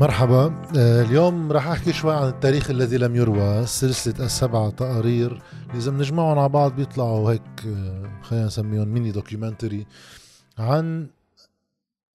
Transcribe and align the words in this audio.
مرحبا. 0.00 0.62
آه، 0.76 1.02
اليوم 1.02 1.52
راح 1.52 1.66
أحكي 1.66 1.92
شوي 1.92 2.14
عن 2.14 2.28
التاريخ 2.28 2.70
الذي 2.70 2.98
لم 2.98 3.16
يروى 3.16 3.66
سلسلة 3.66 4.26
السبع 4.26 4.70
تقارير. 4.70 5.42
اذا 5.74 5.90
بنجمعهم 5.90 6.38
على 6.38 6.48
بعض 6.48 6.76
بيطلعوا 6.76 7.32
هيك 7.32 7.66
آه، 7.66 8.20
خلينا 8.22 8.46
نسميهم 8.46 8.88
mini 8.88 9.10
documentary 9.10 9.86
عن 10.58 11.06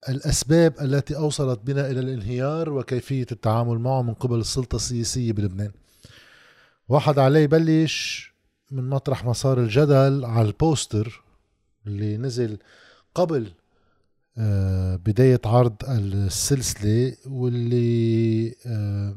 الأسباب 0.09 0.73
التي 0.81 1.15
أوصلت 1.15 1.59
بنا 1.63 1.91
إلى 1.91 1.99
الانهيار 1.99 2.69
وكيفية 2.69 3.25
التعامل 3.31 3.79
معه 3.79 4.01
من 4.01 4.13
قبل 4.13 4.39
السلطة 4.39 4.75
السياسية 4.75 5.31
بلبنان. 5.31 5.71
واحد 6.89 7.19
عليه 7.19 7.39
يبلش 7.39 8.31
من 8.71 8.89
مطرح 8.89 9.25
ما 9.25 9.33
صار 9.33 9.59
الجدل 9.59 10.25
على 10.25 10.47
ال 10.47 10.58
poster 10.58 11.23
اللي 11.87 12.17
نزل 12.17 12.57
قبل 13.15 13.51
بداية 14.97 15.41
عرض 15.45 15.75
السلسلة 15.87 17.13
واللي 17.27 18.55
آه، 18.65 19.15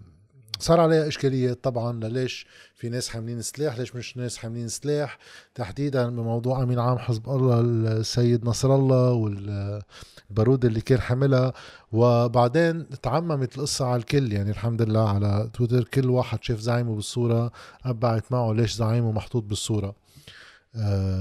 صار 0.58 0.80
عليها 0.80 1.08
إشكالية 1.08 1.52
طبعا 1.52 2.08
ليش 2.08 2.46
في 2.74 2.88
ناس 2.88 3.08
حاملين 3.08 3.42
سلاح 3.42 3.78
ليش 3.78 3.96
مش 3.96 4.16
ناس 4.16 4.36
حاملين 4.36 4.68
سلاح؟ 4.68 5.18
تحديدا 5.54 6.08
بموضوع 6.10 6.62
أمين 6.62 6.78
عام 6.78 6.98
حزب 6.98 7.28
الله 7.28 7.60
السيد 7.60 8.44
نصر 8.44 8.74
الله 8.74 9.12
والبارود 9.12 10.64
اللي 10.64 10.80
كان 10.80 11.00
حاملها. 11.00 11.52
وبعدين 11.92 12.86
تعممت 13.02 13.56
القصة 13.56 13.86
على 13.86 13.96
الكل 14.00 14.32
يعني 14.32 14.50
الحمد 14.50 14.82
لله 14.82 15.08
على 15.08 15.50
تويتر 15.54 15.84
كل 15.84 16.10
واحد 16.10 16.44
شاف 16.44 16.58
زعيمه 16.60 16.94
بالصورة 16.94 17.52
أبعت 17.84 18.32
معه 18.32 18.52
ليش 18.52 18.74
زعيمه 18.74 19.12
محطوط 19.12 19.42
بالصورة. 19.42 19.88
آه، 19.88 19.94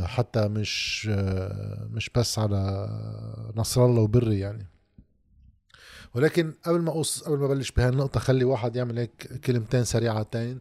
حتى 0.05 0.48
مش 0.48 1.08
آه، 1.12 1.88
مش 1.91 2.09
بس 2.16 2.40
على 2.40 2.90
نصر 3.55 3.86
الله 3.86 4.02
وبري 4.02 4.40
يعني. 4.40 4.68
ولكن 6.16 6.53
قبل 6.66 6.81
ما 6.81 6.92
أقص 6.92 7.23
قبل 7.23 7.38
ما 7.38 7.47
بلش 7.47 7.72
بهالنقطة 7.72 8.20
خلي 8.20 8.44
واحد 8.44 8.75
يعمل 8.75 9.00
هيك 9.00 9.39
كلمتين 9.45 9.84
سريعتين 9.84 10.59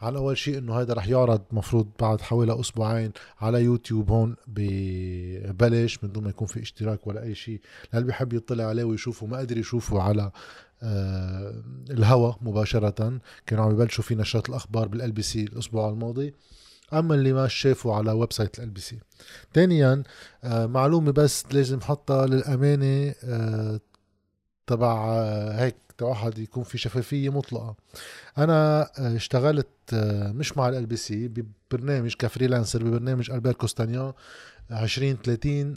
على 0.00 0.18
أول 0.18 0.38
شيء 0.38 0.58
إنه 0.58 0.80
هذا 0.80 0.94
رح 0.94 1.08
يعرض 1.08 1.42
مفروض 1.52 1.88
بعد 2.00 2.20
حوالي 2.20 2.60
أسبوعين 2.60 3.12
على 3.40 3.62
يوتيوب 3.62 4.10
هون 4.10 4.36
ببلش 4.46 5.98
من 6.02 6.12
دون 6.12 6.24
ما 6.24 6.30
يكون 6.30 6.46
في 6.46 6.62
اشتراك 6.62 7.06
ولا 7.06 7.22
أي 7.22 7.34
شيء. 7.34 7.60
للي 7.94 8.04
بيحب 8.04 8.32
يطلع 8.32 8.64
عليه 8.64 8.84
ويشوفه 8.84 9.26
ما 9.26 9.38
قدر 9.38 9.58
يشوفه 9.58 10.02
على 10.02 10.30
آه 10.82 11.62
الهوا 11.90 12.32
مباشرة. 12.40 13.20
كانوا 13.46 13.64
عم 13.64 13.70
يبلشوا 13.70 14.04
في 14.04 14.14
نشرات 14.14 14.48
الأخبار 14.48 14.88
بال 14.88 15.12
LBC 15.12 15.44
الأسبوع 15.44 15.88
الماضي. 15.88 16.34
أما 16.92 17.14
اللي 17.14 17.32
ما 17.32 17.48
شافوا 17.48 17.94
على 17.94 18.12
website 18.12 18.60
ال 18.60 18.70
LBC 18.70 18.98
ثانيا 19.54 20.02
آه، 20.44 20.66
معلومة 20.66 21.12
بس 21.12 21.44
لازم 21.52 21.80
حطها 21.80 22.26
للأمانة 22.26 23.14
آه، 23.24 23.80
تبع 24.66 25.08
آه، 25.08 25.52
هيك 25.64 25.76
واحد 26.00 26.38
يكون 26.38 26.64
في 26.64 26.78
شفافية 26.78 27.30
مطلقة. 27.30 27.76
أنا 28.38 28.90
اشتغلت 29.16 29.68
مش 30.34 30.56
مع 30.56 30.68
ال 30.68 30.86
LBC 30.86 31.28
ببرنامج 31.28 32.14
ك 32.14 32.20
freelancer 32.20 32.84
ببرنامج 32.84 33.30
البير 33.30 33.52
كوستانيا 33.52 34.12
2030 34.70 35.76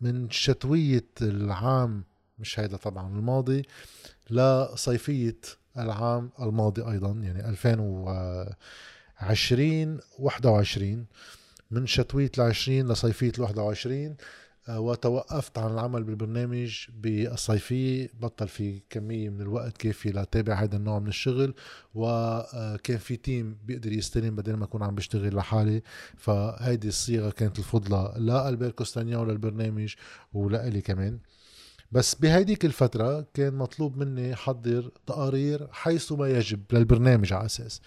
من 0.00 0.30
شتوية 0.30 1.06
العام 1.22 2.04
مش 2.38 2.60
هيدا 2.60 2.76
طبعا 2.76 3.08
الماضي 3.08 3.62
لصيفية 4.30 5.40
العام 5.78 6.30
الماضي 6.40 6.82
أيضا 6.82 7.10
يعني 7.10 7.48
2000 7.48 7.76
و 7.80 8.08
عشرين 9.20 9.98
واحدة 10.18 10.50
وعشرين 10.50 11.06
من 11.70 11.86
شتوية 11.86 12.30
العشرين 12.38 12.88
لصيفية 12.88 13.32
الواحدة 13.38 13.62
وعشرين 13.62 14.16
آه، 14.68 14.80
وتوقفت 14.80 15.58
عن 15.58 15.72
العمل 15.72 16.04
بالبرنامج 16.04 16.86
بالصيفية 16.88 18.10
بطل 18.20 18.48
في 18.48 18.82
كمية 18.90 19.28
من 19.28 19.40
الوقت 19.40 19.76
كافي 19.76 20.10
لتابع 20.10 20.54
هذا 20.54 20.76
النوع 20.76 20.98
من 20.98 21.08
الشغل 21.08 21.54
وكان 21.94 22.96
آه، 22.96 22.98
في 22.98 23.16
تيم 23.16 23.58
بيقدر 23.64 23.92
يستلم 23.92 24.36
بدل 24.36 24.54
ما 24.54 24.64
أكون 24.64 24.82
عم 24.82 24.94
بشتغل 24.94 25.36
لحالي. 25.36 25.82
فهيدي 26.16 26.88
الصيغة 26.88 27.30
كانت 27.30 27.58
الفضلة 27.58 28.18
لألبير 28.18 28.70
كوستانيا 28.70 29.16
وللبرنامج 29.16 29.94
ولإلي 30.32 30.80
كمان. 30.80 31.18
بس 31.92 32.14
بهيديك 32.14 32.64
الفترة 32.64 33.26
كان 33.34 33.54
مطلوب 33.54 33.96
مني 33.96 34.36
حضر 34.36 34.90
تقارير 35.06 35.68
حيث 35.70 36.12
ما 36.12 36.28
يجب 36.28 36.60
للبرنامج 36.72 37.32
على 37.32 37.46
أساس. 37.46 37.80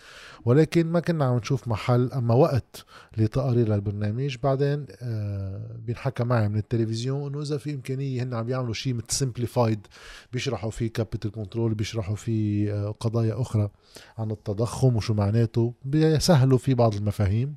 ولكن 0.45 0.87
ما 0.87 0.99
كنا 0.99 1.25
عم 1.25 1.37
نشوف 1.37 1.67
محل 1.67 2.11
أما 2.11 2.33
وقت 2.35 2.85
لتقارير 3.17 3.67
للبرنامج. 3.69 4.37
بعدين 4.43 4.85
آه 5.01 5.77
بينحكى 5.85 6.23
معي 6.23 6.49
من 6.49 6.57
التلفزيون 6.57 7.27
إنه 7.33 7.41
إذا 7.41 7.57
في 7.57 7.73
إمكانية 7.73 8.23
هن 8.23 8.33
عم 8.33 8.49
يعملوا 8.49 8.73
شيء 8.73 8.93
مثل 8.93 9.05
simplified 9.09 9.87
بيشرحوا 10.33 10.71
فيه 10.71 10.87
capital 10.93 11.31
control 11.31 11.73
بيشرحوا 11.73 12.15
فيه 12.15 12.73
آه 12.73 12.91
قضايا 12.99 13.41
أخرى 13.41 13.69
عن 14.17 14.31
التضخم 14.31 14.95
وشو 14.95 15.13
معناته 15.13 15.73
بيسهلوا 15.85 16.57
فيه 16.57 16.73
بعض 16.73 16.95
المفاهيم. 16.95 17.55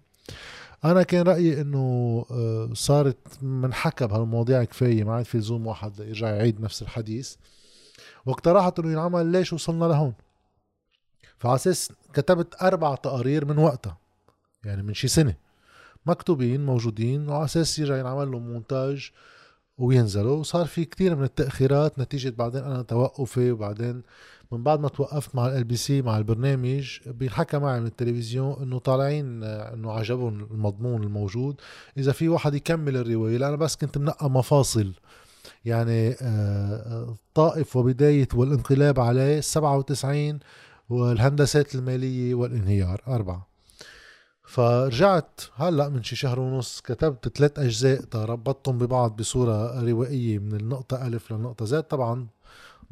أنا 0.84 1.02
كان 1.02 1.26
رأيي 1.26 1.60
إنه 1.60 1.78
آه، 2.30 2.70
صارت 2.72 3.42
منحكى 3.42 4.06
بهالمواضيع 4.06 4.64
كفاية 4.64 5.04
ما 5.04 5.14
عاد 5.14 5.24
في 5.24 5.38
لزوم 5.38 5.66
واحد 5.66 6.00
يرجع 6.00 6.28
يعيد 6.28 6.60
نفس 6.60 6.82
الحديث. 6.82 7.34
واقترحت 8.26 8.78
إنه 8.78 8.92
ينعمل 8.92 9.26
ليش 9.26 9.52
وصلنا 9.52 9.84
لهون. 9.84 10.14
فعلى 11.38 11.54
أساس 11.54 11.92
كتبت 12.12 12.62
أربع 12.62 12.94
تقارير 12.94 13.44
من 13.44 13.58
وقتها 13.58 13.98
يعني 14.64 14.82
من 14.82 14.94
شي 14.94 15.08
سنة. 15.08 15.34
مكتوبين 16.06 16.66
موجودين 16.66 17.28
وعلى 17.28 17.44
أساس 17.44 17.78
يرجع 17.78 17.98
ينعمل 17.98 18.30
لهم 18.30 18.52
مونتاج 18.52 19.10
وينزلوا 19.78 20.36
وصار 20.36 20.66
في 20.66 20.84
كتير 20.84 21.16
من 21.16 21.24
التأخيرات 21.24 21.98
نتيجة 21.98 22.30
بعدين 22.30 22.64
أنا 22.64 22.82
توقفي 22.82 23.50
وبعدين 23.50 24.02
من 24.52 24.62
بعد 24.62 24.80
ما 24.80 24.88
توقفت 24.88 25.34
مع 25.34 25.46
ال 25.46 25.64
LBC 25.64 26.02
مع 26.02 26.18
البرنامج 26.18 26.98
بينحكى 27.06 27.58
معي 27.58 27.80
من 27.80 27.86
التلفزيون 27.86 28.62
إنه 28.62 28.78
طالعين 28.78 29.42
إنه 29.44 29.92
عجبهم 29.92 30.48
المضمون 30.50 31.02
الموجود. 31.02 31.60
إذا 31.98 32.12
في 32.12 32.28
واحد 32.28 32.54
يكمل 32.54 32.96
الرواية 32.96 33.36
لأنا 33.36 33.56
بس 33.56 33.76
كنت 33.76 33.98
منقى 33.98 34.30
مفاصل. 34.30 34.92
يعني 35.64 36.16
الطائف 36.20 37.76
آه، 37.76 37.80
وبداية 37.80 38.28
والانقلاب 38.34 39.00
عليه 39.00 39.40
97 39.40 40.38
والهندسات 40.88 41.74
المالية 41.74 42.34
والانهيار 42.34 43.02
أربعة. 43.08 43.48
فرجعت 44.44 45.40
هلأ 45.54 45.88
من 45.88 46.02
شي 46.02 46.16
شهر 46.16 46.40
ونص 46.40 46.80
كتبت 46.80 47.38
ثلاث 47.38 47.58
أجزاء 47.58 48.00
ربطتهم 48.14 48.78
ببعض 48.78 49.16
بصورة 49.16 49.80
روائية 49.90 50.38
من 50.38 50.54
النقطة 50.54 51.06
ألف 51.06 51.32
للنقطه 51.32 51.64
زد. 51.64 51.82
طبعا 51.82 52.26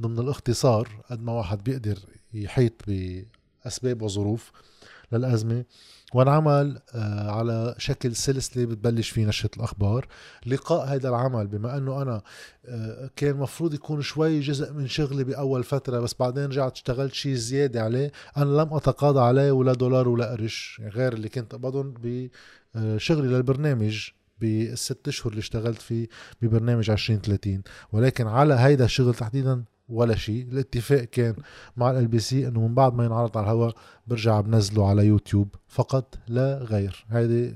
ضمن 0.03 0.19
الاختصار 0.19 0.89
قد 1.11 1.23
ما 1.23 1.33
واحد 1.33 1.65
بيقدر 1.65 1.99
يحيط 2.35 2.73
بأسباب 2.87 4.03
وظروف 4.03 4.53
للأزمة. 5.13 5.65
وانعمل 6.15 6.79
آه، 6.95 7.31
على 7.31 7.75
شكل 7.79 8.17
سلسلة 8.17 8.65
بتبلش 8.65 9.11
فيه 9.11 9.27
نشرة 9.27 9.51
الأخبار. 9.57 10.07
لقاء 10.47 10.87
هذا 10.95 11.09
العمل 11.09 11.47
بما 11.47 11.77
أنه 11.77 12.03
أنا 12.03 12.23
آه، 12.67 13.11
كان 13.17 13.37
مفروض 13.37 13.75
يكون 13.75 14.03
شوي 14.03 14.41
جزء 14.41 14.73
من 14.73 14.89
شغلي 14.89 15.25
بأول 15.25 15.65
فترة 15.65 16.01
بس 16.01 16.15
بعدين 16.21 16.45
رجعت 16.45 16.73
اشتغلت 16.73 17.15
شيء 17.15 17.35
زيادة 17.35 17.83
عليه. 17.83 18.13
أنا 18.37 18.45
لم 18.63 18.75
أتقاضى 18.75 19.21
عليه 19.21 19.53
ولا 19.53 19.73
دولار 19.73 20.09
ولا 20.09 20.31
قرش 20.31 20.83
غير 20.85 21.13
اللي 21.13 21.29
كنت 21.29 21.55
أقبضهم 21.55 21.95
بشغلي 22.75 23.29
للبرنامج 23.29 24.09
بالست 24.41 25.09
أشهر 25.09 25.31
اللي 25.31 25.41
اشتغلت 25.41 25.83
فيه 25.83 26.09
ببرنامج 26.43 26.91
2030 26.91 27.63
ولكن 27.93 28.27
على 28.27 28.55
هيدا 28.55 28.85
الشغل 28.85 29.15
تحديدا 29.15 29.65
ولا 29.89 30.17
شيء. 30.17 30.49
الاتفاق 30.53 31.05
كان 31.05 31.35
مع 31.77 31.91
ال 31.91 32.09
LBC 32.09 32.49
إنه 32.49 32.61
من 32.69 32.75
بعد 32.75 32.95
ما 32.95 33.05
ينعرض 33.05 33.39
على 33.39 33.45
الهواء 33.45 33.75
برجع 34.07 34.41
بنزله 34.41 34.89
على 34.89 35.07
يوتيوب 35.07 35.55
فقط 35.69 36.19
لا 36.29 36.59
غير. 36.59 37.05
هذه 37.09 37.55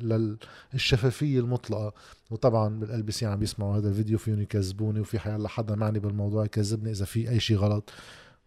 للشفافيه 0.72 1.40
المطلقة. 1.40 1.92
وطبعا 2.30 2.80
بال 2.80 3.02
LBC 3.02 3.26
عم 3.26 3.38
بيسمعوا 3.38 3.76
هذا 3.76 3.88
الفيديو 3.88 4.18
فيهم 4.18 4.40
يكذبوني 4.40 5.00
وفي 5.00 5.18
حيلا 5.18 5.48
حدا 5.48 5.74
معني 5.74 5.98
بالموضوع 5.98 6.44
يكذبني 6.44 6.90
إذا 6.90 7.04
في 7.04 7.30
أي 7.30 7.40
شيء 7.40 7.56
غلط 7.56 7.90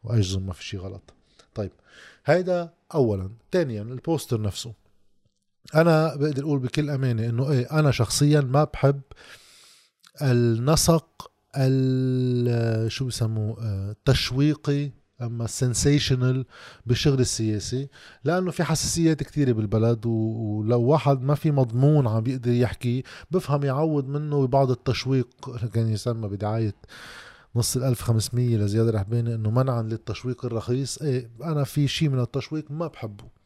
واجزم 0.04 0.46
ما 0.46 0.54
في 0.54 0.64
شيء 0.64 0.80
غلط. 0.80 1.14
طيب 1.56 1.72
هيدا 2.26 2.74
اولا. 2.94 3.30
ثانيا 3.52 3.82
ال 3.82 3.91
poster 3.91 4.42
نفسه. 4.42 4.74
أنا 5.76 6.16
بقدر 6.16 6.44
أقول 6.44 6.60
بكل 6.60 6.90
أمانة 6.90 7.26
إنه 7.26 7.52
إيه 7.52 7.80
أنا 7.80 7.92
شخصيا 7.92 8.42
ما 8.42 8.64
بحب 8.64 9.02
النسق 10.22 11.32
شو 12.88 13.06
بسموه 13.06 13.64
آه، 13.64 13.96
تشويقي 14.06 14.92
أما 15.22 15.48
sensational 15.48 16.46
بالشغل 16.86 17.20
السياسي 17.20 17.90
لأنه 18.24 18.52
في 18.52 18.64
حساسيات 18.64 19.24
كثيره 19.24 19.52
بالبلد 19.52 20.06
ولو 20.06 20.82
واحد 20.82 21.22
ما 21.22 21.36
في 21.36 21.52
مضمون 21.52 22.08
عم 22.08 22.20
بيقدر 22.20 22.52
يحكي 22.52 23.04
بفهم 23.32 23.64
يعوض 23.64 24.08
منه 24.08 24.48
ببعض 24.48 24.72
التشويق 24.72 25.28
كان 25.74 25.88
يسمى 25.88 26.28
بدعاية 26.28 26.76
نص 27.56 27.78
ال 27.78 27.84
1500 27.84 28.58
لزياد 28.58 28.88
رحباني 28.88 29.36
إنه 29.36 29.52
منعا 29.52 29.82
للتشويق 29.82 30.46
الرخيص. 30.46 31.02
إيه 31.02 31.30
أنا 31.44 31.64
في 31.64 31.88
شيء 31.88 32.10
من 32.10 32.20
التشويق 32.20 32.72
ما 32.72 32.88
بحبه. 32.88 33.39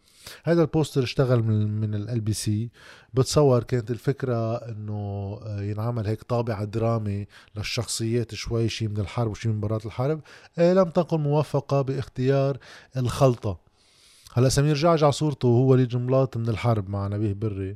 هذا 0.44 0.62
ال 0.62 0.68
poster 0.68 1.04
اشتغل 1.04 1.44
من 1.44 1.82
من 1.82 1.96
ال 1.96 2.22
LBC 2.22 2.70
بتصور 3.14 3.64
كانت 3.64 3.92
الفكرة 3.92 4.56
إنه 4.56 4.94
آه، 5.44 5.62
ينعمل 5.62 6.08
هيك 6.08 6.24
طابع 6.24 6.64
درامي 6.64 7.28
للشخصيات 7.56 8.36
شوي 8.36 8.70
شي 8.70 8.88
من 8.88 9.00
الحرب 9.00 9.32
وشي 9.32 9.50
من 9.50 9.60
برات 9.60 9.86
الحرب. 9.86 10.22
إيه 10.60 10.74
لم 10.74 10.90
تكن 10.90 11.20
موفقة 11.20 11.82
باختيار 11.82 12.58
الخلطة. 12.98 13.60
هلا 14.34 14.50
سمير 14.50 14.76
جعجع 14.76 15.10
صورته 15.10 15.48
هو 15.48 15.72
وليد 15.72 15.88
جملاط 15.88 16.38
من 16.38 16.50
الحرب 16.50 16.90
مع 16.90 17.08
نبيه 17.08 17.34
بري. 17.34 17.76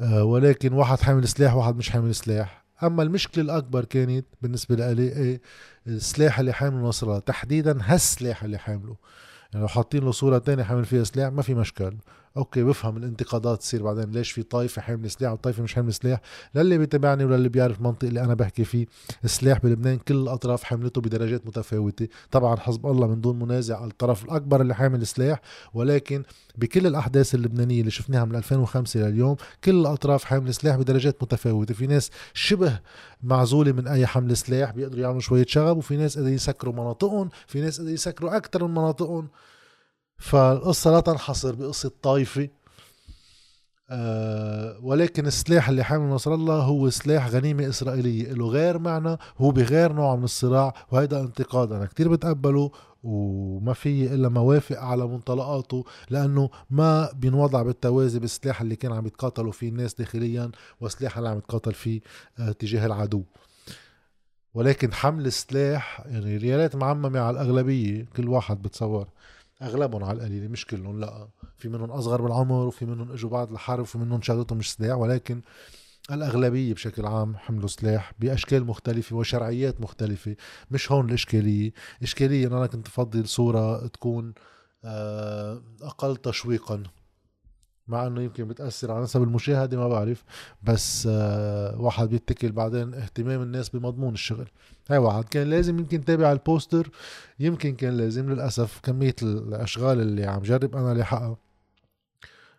آه، 0.00 0.24
ولكن 0.24 0.72
واحد 0.72 1.00
حامل 1.00 1.28
سلاح 1.28 1.54
واحد 1.54 1.76
مش 1.76 1.90
حامل 1.90 2.14
سلاح. 2.14 2.64
أما 2.82 3.02
المشكلة 3.02 3.44
الأكبر 3.44 3.84
كانت 3.84 4.26
بالنسبة 4.42 4.92
لي 4.92 5.40
السلاح 5.86 6.38
اللي 6.38 6.52
حامله 6.52 6.88
نصر 6.88 7.06
الله 7.06 7.18
تحديدا 7.18 7.78
هالسلاح 7.82 8.44
اللي 8.44 8.58
حامله. 8.58 8.96
يعني 9.52 9.62
لو 9.62 9.68
حاطين 9.68 10.04
له 10.04 10.10
صورة 10.10 10.38
تانية 10.38 10.62
حامل 10.62 10.84
فيها 10.84 11.04
سلاح 11.04 11.32
ما 11.32 11.42
في 11.42 11.54
مشكل. 11.54 11.96
أوكي 12.38 12.62
بفهم 12.62 12.96
الانتقادات 12.96 13.58
تصير 13.58 13.82
بعدين. 13.82 14.10
ليش 14.10 14.30
في 14.30 14.42
طائفه 14.42 14.82
حامله 14.82 15.08
سلاح 15.08 15.32
وطائفه 15.32 15.62
مش 15.62 15.74
حامله 15.74 15.90
سلاح 15.90 16.20
للي 16.54 16.78
بيتابعني 16.78 17.24
وللي 17.24 17.48
بيعرف 17.48 17.78
المنطق 17.78 18.04
اللي 18.08 18.20
أنا 18.20 18.34
بحكي 18.34 18.64
فيه. 18.64 18.86
السلاح 19.24 19.58
بلبنان 19.62 19.98
كل 19.98 20.14
الأطراف 20.14 20.64
حملته 20.64 21.00
بدرجات 21.00 21.46
متفاوتة. 21.46 22.08
طبعا 22.30 22.56
حزب 22.56 22.86
الله 22.86 23.06
من 23.06 23.20
دون 23.20 23.38
منازع 23.38 23.84
الطرف 23.84 24.24
الأكبر 24.24 24.60
اللي 24.60 24.74
حامل 24.74 25.06
سلاح 25.06 25.40
ولكن 25.74 26.22
بكل 26.58 26.86
الأحداث 26.86 27.34
اللبنانية 27.34 27.80
اللي 27.80 27.90
شفناها 27.90 28.24
من 28.24 28.34
2005 28.36 29.00
لليوم 29.00 29.36
كل 29.64 29.80
الأطراف 29.80 30.24
حامله 30.24 30.52
سلاح 30.52 30.76
بدرجات 30.76 31.22
متفاوتة. 31.22 31.74
في 31.74 31.86
ناس 31.86 32.10
شبه 32.34 32.80
معزولة 33.22 33.72
من 33.72 33.86
أي 33.88 34.06
حمل 34.06 34.36
سلاح 34.36 34.70
بيقدروا 34.70 35.02
يعملوا 35.02 35.20
شوية 35.20 35.46
شغب 35.48 35.76
وفي 35.76 35.96
ناس 35.96 36.16
قادرين 36.16 36.34
يسكروا 36.34 36.74
مناطقهم 36.74 37.28
في 37.46 37.60
ناس 37.60 37.76
قادرين 37.78 37.94
يسكروا 37.94 38.36
أكثر 38.36 38.64
من 38.66 38.70
مناطقهم. 38.70 39.28
فالقصة 40.18 40.90
لا 40.90 41.00
تنحصر 41.00 41.54
بقصة 41.54 41.90
طائفة 42.02 42.48
أه 43.90 44.78
ولكن 44.82 45.26
السلاح 45.26 45.68
اللي 45.68 45.84
حامل 45.84 46.08
نصر 46.10 46.34
الله 46.34 46.54
هو 46.62 46.90
سلاح 46.90 47.28
غنيمة 47.28 47.68
إسرائيلية. 47.68 48.32
له 48.32 48.46
غير 48.48 48.78
معنى 48.78 49.16
هو 49.38 49.50
بغير 49.50 49.92
نوع 49.92 50.16
من 50.16 50.24
الصراع 50.24 50.74
وهيدا 50.92 51.20
انتقاد 51.20 51.72
أنا 51.72 51.86
كتير 51.86 52.08
بتقبله 52.08 52.70
وما 53.02 53.72
في 53.72 54.14
إلا 54.14 54.28
ما 54.28 54.40
وافق 54.40 54.78
على 54.78 55.06
منطلقاته 55.06 55.84
لأنه 56.10 56.50
ما 56.70 57.12
بينوضع 57.12 57.62
بالتوازي 57.62 58.18
بالسلاح 58.18 58.60
اللي 58.60 58.76
كان 58.76 58.92
عم 58.92 59.06
يتقاتلوا 59.06 59.52
فيه 59.52 59.68
الناس 59.68 59.94
داخليا 59.94 60.50
والسلاح 60.80 61.18
اللي 61.18 61.28
عم 61.28 61.38
يتقاتل 61.38 61.74
فيه 61.74 62.00
أه 62.38 62.52
تجاه 62.52 62.86
العدو. 62.86 63.22
ولكن 64.54 64.92
حمل 64.92 65.26
السلاح 65.26 66.02
يعني 66.06 66.36
ريالات 66.36 66.76
معممة 66.76 67.20
على 67.20 67.30
الأغلبية 67.42 68.06
كل 68.16 68.28
واحد 68.28 68.62
بتصور. 68.62 69.08
أغلبهم 69.62 70.04
على 70.04 70.18
القليله 70.18 70.48
مش 70.48 70.66
كلهم 70.66 71.00
لا. 71.00 71.28
في 71.56 71.68
منهم 71.68 71.90
أصغر 71.90 72.22
بالعمر 72.22 72.66
وفي 72.66 72.86
منهم 72.86 73.12
إجوا 73.12 73.30
بعد 73.30 73.50
الحرب 73.50 73.80
وفي 73.80 73.98
منهم 73.98 74.22
شغلتهم 74.22 74.58
مش 74.58 74.72
سلاح 74.72 74.96
ولكن 74.96 75.42
الأغلبية 76.10 76.74
بشكل 76.74 77.06
عام 77.06 77.36
حملوا 77.36 77.68
سلاح 77.68 78.12
بأشكال 78.18 78.64
مختلفة 78.64 79.16
وشرعيات 79.16 79.80
مختلفة. 79.80 80.36
مش 80.70 80.92
هون 80.92 81.08
الإشكالية. 81.08 81.72
إشكالية 82.02 82.46
أنا 82.46 82.66
كنت 82.66 82.86
أفضل 82.86 83.28
صورة 83.28 83.86
تكون 83.86 84.34
آه، 84.84 85.62
أقل 85.82 86.16
تشويقا. 86.16 86.82
مع 87.88 88.06
إنه 88.06 88.22
يمكن 88.22 88.48
بتأثر 88.48 88.92
على 88.92 89.02
نسب 89.02 89.22
المشاهدة 89.22 89.76
ما 89.76 89.88
بعرف. 89.88 90.24
بس 90.62 91.08
آه 91.10 91.80
واحد 91.80 92.08
بيتكل 92.08 92.52
بعدين 92.52 92.94
اهتمام 92.94 93.42
الناس 93.42 93.68
بمضمون 93.68 94.14
الشغل. 94.14 94.48
هاي 94.90 94.98
واحد. 94.98 95.24
كان 95.24 95.50
لازم 95.50 95.78
يمكن 95.78 96.04
تابع 96.04 96.32
البوستر. 96.32 96.90
يمكن 97.40 97.74
كان 97.74 97.96
لازم 97.96 98.30
للأسف 98.30 98.80
كمية 98.82 99.16
الأشغال 99.22 100.00
اللي 100.00 100.26
عم 100.26 100.42
جرب 100.42 100.76
أنا 100.76 100.94
لاحقها 100.94 101.36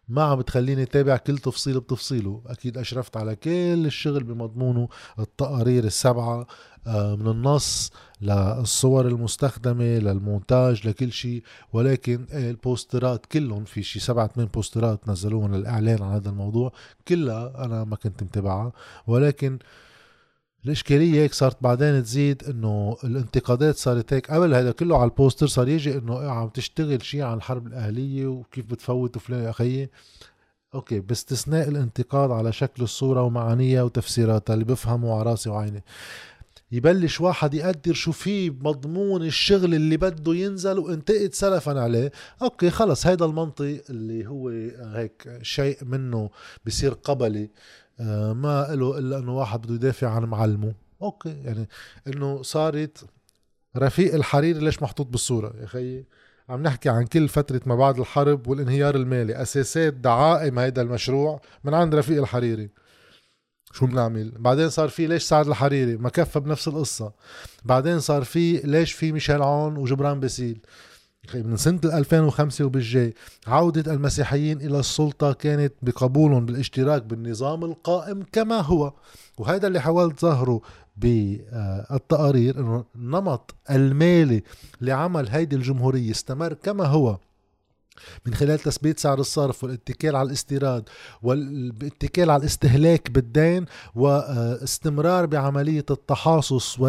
ما 0.07 0.23
عم 0.23 0.39
بتخليني 0.39 0.83
اتابع 0.83 1.17
كل 1.17 1.37
تفصيل 1.37 1.79
بتفصيله. 1.79 2.41
أكيد 2.47 2.77
أشرفت 2.77 3.17
على 3.17 3.35
كل 3.35 3.85
الشغل 3.85 4.23
بمضمونه. 4.23 4.87
التقارير 5.19 5.83
السبعة. 5.83 6.47
من 6.97 7.27
النص 7.27 7.91
للصور 8.21 9.07
المستخدمة 9.07 9.83
للمونتاج 9.83 10.87
لكل 10.87 11.11
شيء. 11.11 11.43
ولكن 11.73 12.25
البوسترات 12.33 13.25
كلهم 13.25 13.63
في 13.63 13.83
شيء 13.83 14.01
سبعة 14.01 14.27
ثمان 14.27 14.47
بوسترات 14.47 15.09
نزلوهم 15.09 15.55
للإعلان 15.55 16.01
عن 16.03 16.13
هذا 16.13 16.29
الموضوع. 16.29 16.71
كلها 17.07 17.65
أنا 17.65 17.83
ما 17.83 17.95
كنت 17.95 18.23
متابعها. 18.23 18.71
ولكن 19.07 19.59
الإشكالية 20.65 21.21
هيك 21.21 21.33
صارت 21.33 21.57
بعدين 21.61 22.03
تزيد 22.03 22.43
إنه 22.43 22.97
الانتقادات 23.03 23.75
صارت 23.75 24.13
هيك. 24.13 24.31
قبل 24.31 24.53
هذا 24.53 24.71
كله 24.71 24.97
على 24.97 25.09
ال 25.09 25.14
poster 25.14 25.47
صار 25.47 25.67
يجي 25.67 25.97
إنه 25.97 26.19
عم 26.19 26.49
تشتغل 26.49 27.03
شيء 27.03 27.21
عن 27.21 27.37
الحرب 27.37 27.67
الأهلية 27.67 28.27
وكيف 28.27 28.65
بتفوت 28.65 29.17
فلان 29.17 29.43
يا 29.43 29.49
أخيي 29.49 29.89
okay 30.75 30.99
باستثناء 30.99 31.67
الانتقاد 31.69 32.31
على 32.31 32.51
شكل 32.51 32.83
الصورة 32.83 33.21
ومعانيها 33.23 33.83
وتفسيراتها 33.83 34.53
اللي 34.53 34.65
بفهمه 34.65 35.13
على 35.13 35.29
راسي 35.29 35.49
وعيني. 35.49 35.83
يبلش 36.71 37.21
واحد 37.21 37.53
يقدر 37.53 37.93
شو 37.93 38.11
في 38.11 38.49
مضمون 38.49 39.23
الشغل 39.23 39.73
اللي 39.75 39.97
بده 39.97 40.33
ينزل 40.33 40.79
وانتقد 40.79 41.33
سلفا 41.33 41.81
عليه. 41.81 42.11
okay 42.41 42.69
خلص 42.69 43.07
هيدا 43.07 43.25
المنطق 43.25 43.81
اللي 43.89 44.27
هو 44.27 44.49
هيك 44.79 45.39
شيء 45.41 45.77
منه 45.85 46.29
بصير 46.65 46.93
قبلي. 46.93 47.49
آه، 47.99 48.33
ما 48.33 48.67
له 48.75 48.97
إلا 48.97 49.17
إنه 49.17 49.37
واحد 49.37 49.61
بده 49.61 49.75
يدافع 49.75 50.09
عن 50.09 50.25
معلمه. 50.25 50.73
okay 51.01 51.41
يعني 51.43 51.69
إنه 52.07 52.41
صارت 52.41 53.05
رفيق 53.77 54.15
الحريري 54.15 54.59
ليش 54.59 54.83
محطوط 54.83 55.07
بالصورة؟ 55.07 55.53
يا 55.61 55.65
خيي 55.65 56.05
عم 56.49 56.63
نحكي 56.63 56.89
عن 56.89 57.05
كل 57.05 57.27
فترة 57.27 57.61
ما 57.65 57.75
بعد 57.75 57.99
الحرب 57.99 58.47
والانهيار 58.47 58.95
المالي. 58.95 59.41
أساسات 59.41 59.93
دعائم 59.93 60.59
هيدا 60.59 60.81
المشروع 60.81 61.41
من 61.63 61.73
عند 61.73 61.95
رفيق 61.95 62.21
الحريري. 62.21 62.69
شو 63.73 63.85
بنعمل؟ 63.85 64.31
بعدين 64.37 64.69
صار 64.69 64.89
في 64.89 65.07
ليش 65.07 65.23
سعد 65.23 65.47
الحريري؟ 65.47 65.97
ما 65.97 66.09
كفى 66.09 66.39
بنفس 66.39 66.67
القصة. 66.67 67.11
بعدين 67.65 67.99
صار 67.99 68.23
في 68.23 68.57
ليش 68.57 68.91
في 68.91 69.11
ميشيل 69.11 69.41
عون 69.41 69.77
وجبران 69.77 70.19
باسيل؟ 70.19 70.59
من 71.35 71.57
سنة 71.57 71.79
2005 71.83 72.65
وبالجاي 72.65 73.13
عودة 73.47 73.93
المسيحيين 73.93 74.61
إلى 74.61 74.79
السلطة 74.79 75.33
كانت 75.33 75.73
بقبولهم 75.81 76.45
بالاشتراك 76.45 77.03
بالنظام 77.03 77.63
القائم 77.63 78.25
كما 78.31 78.61
هو. 78.61 78.93
وهذا 79.37 79.67
اللي 79.67 79.79
حاولت 79.79 80.21
ظهره 80.21 80.61
بالتقارير 80.97 82.59
إنه 82.59 82.85
النمط 82.95 83.55
المالي 83.71 84.43
لعمل 84.81 85.29
هيدي 85.29 85.55
الجمهورية 85.55 86.11
استمر 86.11 86.53
كما 86.53 86.85
هو. 86.85 87.17
من 88.25 88.33
خلال 88.33 88.59
تثبيت 88.59 88.99
سعر 88.99 89.19
الصرف 89.19 89.63
والاتكال 89.63 90.15
على 90.15 90.27
الاستيراد 90.27 90.89
والاتكال 91.21 92.29
على 92.29 92.39
الاستهلاك 92.39 93.11
بالدين 93.11 93.65
واستمرار 93.95 95.25
بعملية 95.25 95.85
التحاصص 95.91 96.79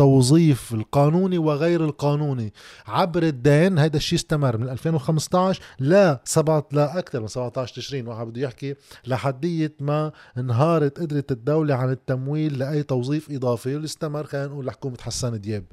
التوظيف 0.00 0.74
القانوني 0.74 1.38
وغير 1.38 1.84
القانوني 1.84 2.52
عبر 2.86 3.22
الدين 3.22 3.78
هذا 3.78 3.96
الشيء 3.96 4.18
استمر 4.18 4.56
من 4.56 4.68
2015 4.68 5.62
لا 5.78 6.20
سبعة 6.24 6.68
لا 6.72 6.98
أكثر 6.98 7.20
من 7.20 7.28
17 7.28 7.74
تشرين. 7.74 8.08
واحد 8.08 8.26
بده 8.26 8.40
يحكي 8.40 8.74
لحدية 9.06 9.74
ما 9.80 10.12
انهارت 10.38 11.00
قدرة 11.00 11.24
الدولة 11.30 11.74
عن 11.74 11.90
التمويل 11.90 12.58
لأي 12.58 12.82
توظيف 12.82 13.30
إضافي 13.30 13.72
واللي 13.72 13.84
استمر 13.84 14.24
خلينا 14.24 14.46
نقول 14.46 14.66
لحكومة 14.66 14.96
حسان 15.00 15.40
دياب. 15.40 15.64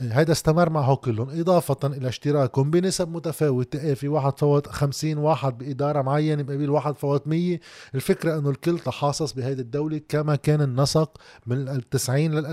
هذا 0.00 0.32
استمر 0.32 0.70
معه 0.70 0.96
كلهم 0.96 1.40
إضافة 1.40 1.76
إلى 1.84 2.08
اشتراكهم 2.08 2.70
بنسب 2.70 3.08
متفاوتة 3.08 3.80
إيه 3.80 3.94
في 3.94 4.08
واحد 4.08 4.38
فوت 4.38 4.66
50 4.66 5.18
واحد 5.18 5.58
بإدارة 5.58 6.02
معينة 6.02 6.42
بقبيل 6.42 6.70
واحد 6.70 6.96
فوت 6.96 7.28
100 7.28 7.58
الفكرة 7.94 8.38
أنه 8.38 8.50
الكل 8.50 8.78
تحاصص 8.78 9.32
بهيدي 9.32 9.62
الدولة 9.62 10.00
كما 10.08 10.36
كان 10.36 10.60
النسق 10.60 11.18
من 11.46 11.68
التسعين 11.68 12.34
لل 12.34 12.46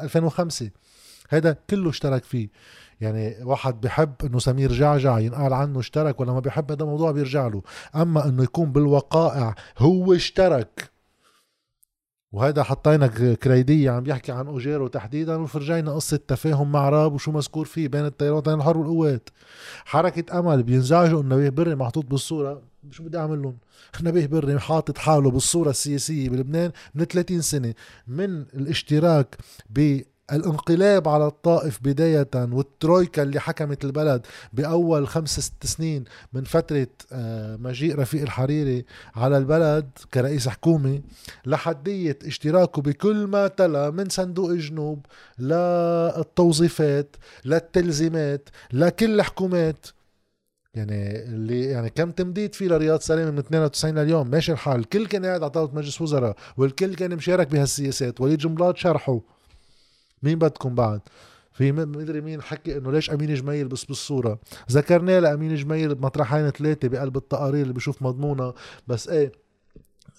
2005 0.00 0.70
هذا 1.28 1.56
كله 1.70 1.90
اشترك 1.90 2.24
فيه. 2.24 2.48
يعني 3.00 3.36
واحد 3.44 3.80
بحب 3.80 4.14
إنه 4.24 4.38
سمير 4.38 4.72
جعجع 4.72 5.18
ينقال 5.18 5.52
عنه 5.52 5.80
اشترك 5.80 6.20
ولا 6.20 6.32
ما 6.32 6.40
بحب 6.40 6.72
هذا 6.72 6.82
الموضوع 6.82 7.10
بيرجع 7.10 7.46
له. 7.46 7.62
أما 7.96 8.28
إنه 8.28 8.42
يكون 8.42 8.72
بالوقائع 8.72 9.54
هو 9.78 10.14
اشترك. 10.14 10.91
وهذا 12.32 12.62
حطينا 12.62 13.06
كريدية 13.34 13.90
عم 13.90 14.02
بيحكي 14.02 14.32
عن 14.32 14.46
أوجيرو 14.46 14.86
تحديدا 14.86 15.36
وفرجينا 15.36 15.92
قصة 15.92 16.20
تفاهم 16.28 16.72
مع 16.72 16.88
راب 16.88 17.12
وشو 17.12 17.32
مذكور 17.32 17.64
فيه 17.64 17.88
بين 17.88 18.06
التيارات 18.06 18.48
بين 18.48 18.54
الحرب 18.54 18.76
والقوات. 18.76 19.28
حركة 19.84 20.38
أمل 20.38 20.62
بينزعجوا 20.62 21.22
إنه 21.22 21.48
بري 21.48 21.74
محطوط 21.74 22.06
بالصورة. 22.06 22.62
شو 22.90 23.04
بدي 23.04 23.18
أعمل 23.18 23.42
لهم؟ 23.42 23.56
نبيه 24.02 24.26
بري 24.26 24.58
حاطط 24.58 24.98
حاله 24.98 25.30
بالصورة 25.30 25.70
السياسية 25.70 26.28
بلبنان 26.28 26.72
من 26.94 27.04
30 27.04 27.40
سنة. 27.40 27.74
من 28.06 28.40
الاشتراك 28.40 29.36
ب 29.70 30.00
الانقلاب 30.32 31.08
على 31.08 31.26
الطائف 31.26 31.78
بداية 31.82 32.28
والترويكا 32.34 33.22
اللي 33.22 33.40
حكمت 33.40 33.84
البلد 33.84 34.26
بأول 34.52 35.08
خمس 35.08 35.40
ست 35.40 35.66
سنين 35.66 36.04
من 36.32 36.44
فترة 36.44 36.86
آه، 37.12 37.56
مجيء 37.56 37.98
رفيق 37.98 38.22
الحريري 38.22 38.84
على 39.16 39.38
البلد 39.38 39.88
كرئيس 40.14 40.48
حكومة 40.48 41.00
لحدية 41.46 42.18
اشتراكه 42.26 42.82
بكل 42.82 43.26
ما 43.26 43.46
تلا 43.48 43.90
من 43.90 44.08
صندوق 44.08 44.50
الجنوب 44.50 45.06
للتوظيفات 45.38 47.16
للتلزيمات 47.44 48.48
لكل 48.72 49.14
الحكومات. 49.14 49.86
يعني 50.74 51.22
اللي 51.24 51.64
يعني 51.64 51.90
كم 51.90 52.10
تمديد 52.10 52.54
في 52.54 52.68
لرياض 52.68 53.00
سلامه 53.00 53.30
من 53.30 53.38
92 53.38 53.98
لليوم؟ 53.98 54.30
ماشي 54.30 54.52
الحال. 54.52 54.80
الكل 54.80 55.06
كان 55.06 55.26
قاعد 55.26 55.42
على 55.42 55.50
طاولة 55.50 55.74
مجلس 55.74 56.00
وزراء 56.00 56.36
والكل 56.56 56.94
كان 56.94 57.16
مشارك 57.16 57.46
بهالسياسات 57.46 58.20
وليد 58.20 58.38
جملات 58.38 58.76
شرحه. 58.76 59.20
مين 60.22 60.38
بدكم 60.38 60.74
بعد؟ 60.74 61.00
في 61.52 61.72
مدري 61.72 62.20
مين 62.20 62.42
حكي 62.42 62.76
إنه 62.76 62.92
ليش 62.92 63.10
أمين 63.10 63.34
جميل 63.34 63.68
بس 63.68 63.84
بالصورة. 63.84 64.38
ذكرناه 64.70 65.18
لأمين 65.18 65.54
جميل 65.54 65.94
بمطرحين 65.94 66.50
ثلاثة 66.50 66.88
بقلب 66.88 67.16
التقارير 67.16 67.62
اللي 67.62 67.74
بشوف 67.74 68.02
مضمونه 68.02 68.54
بس 68.86 69.08
إيه 69.08 69.32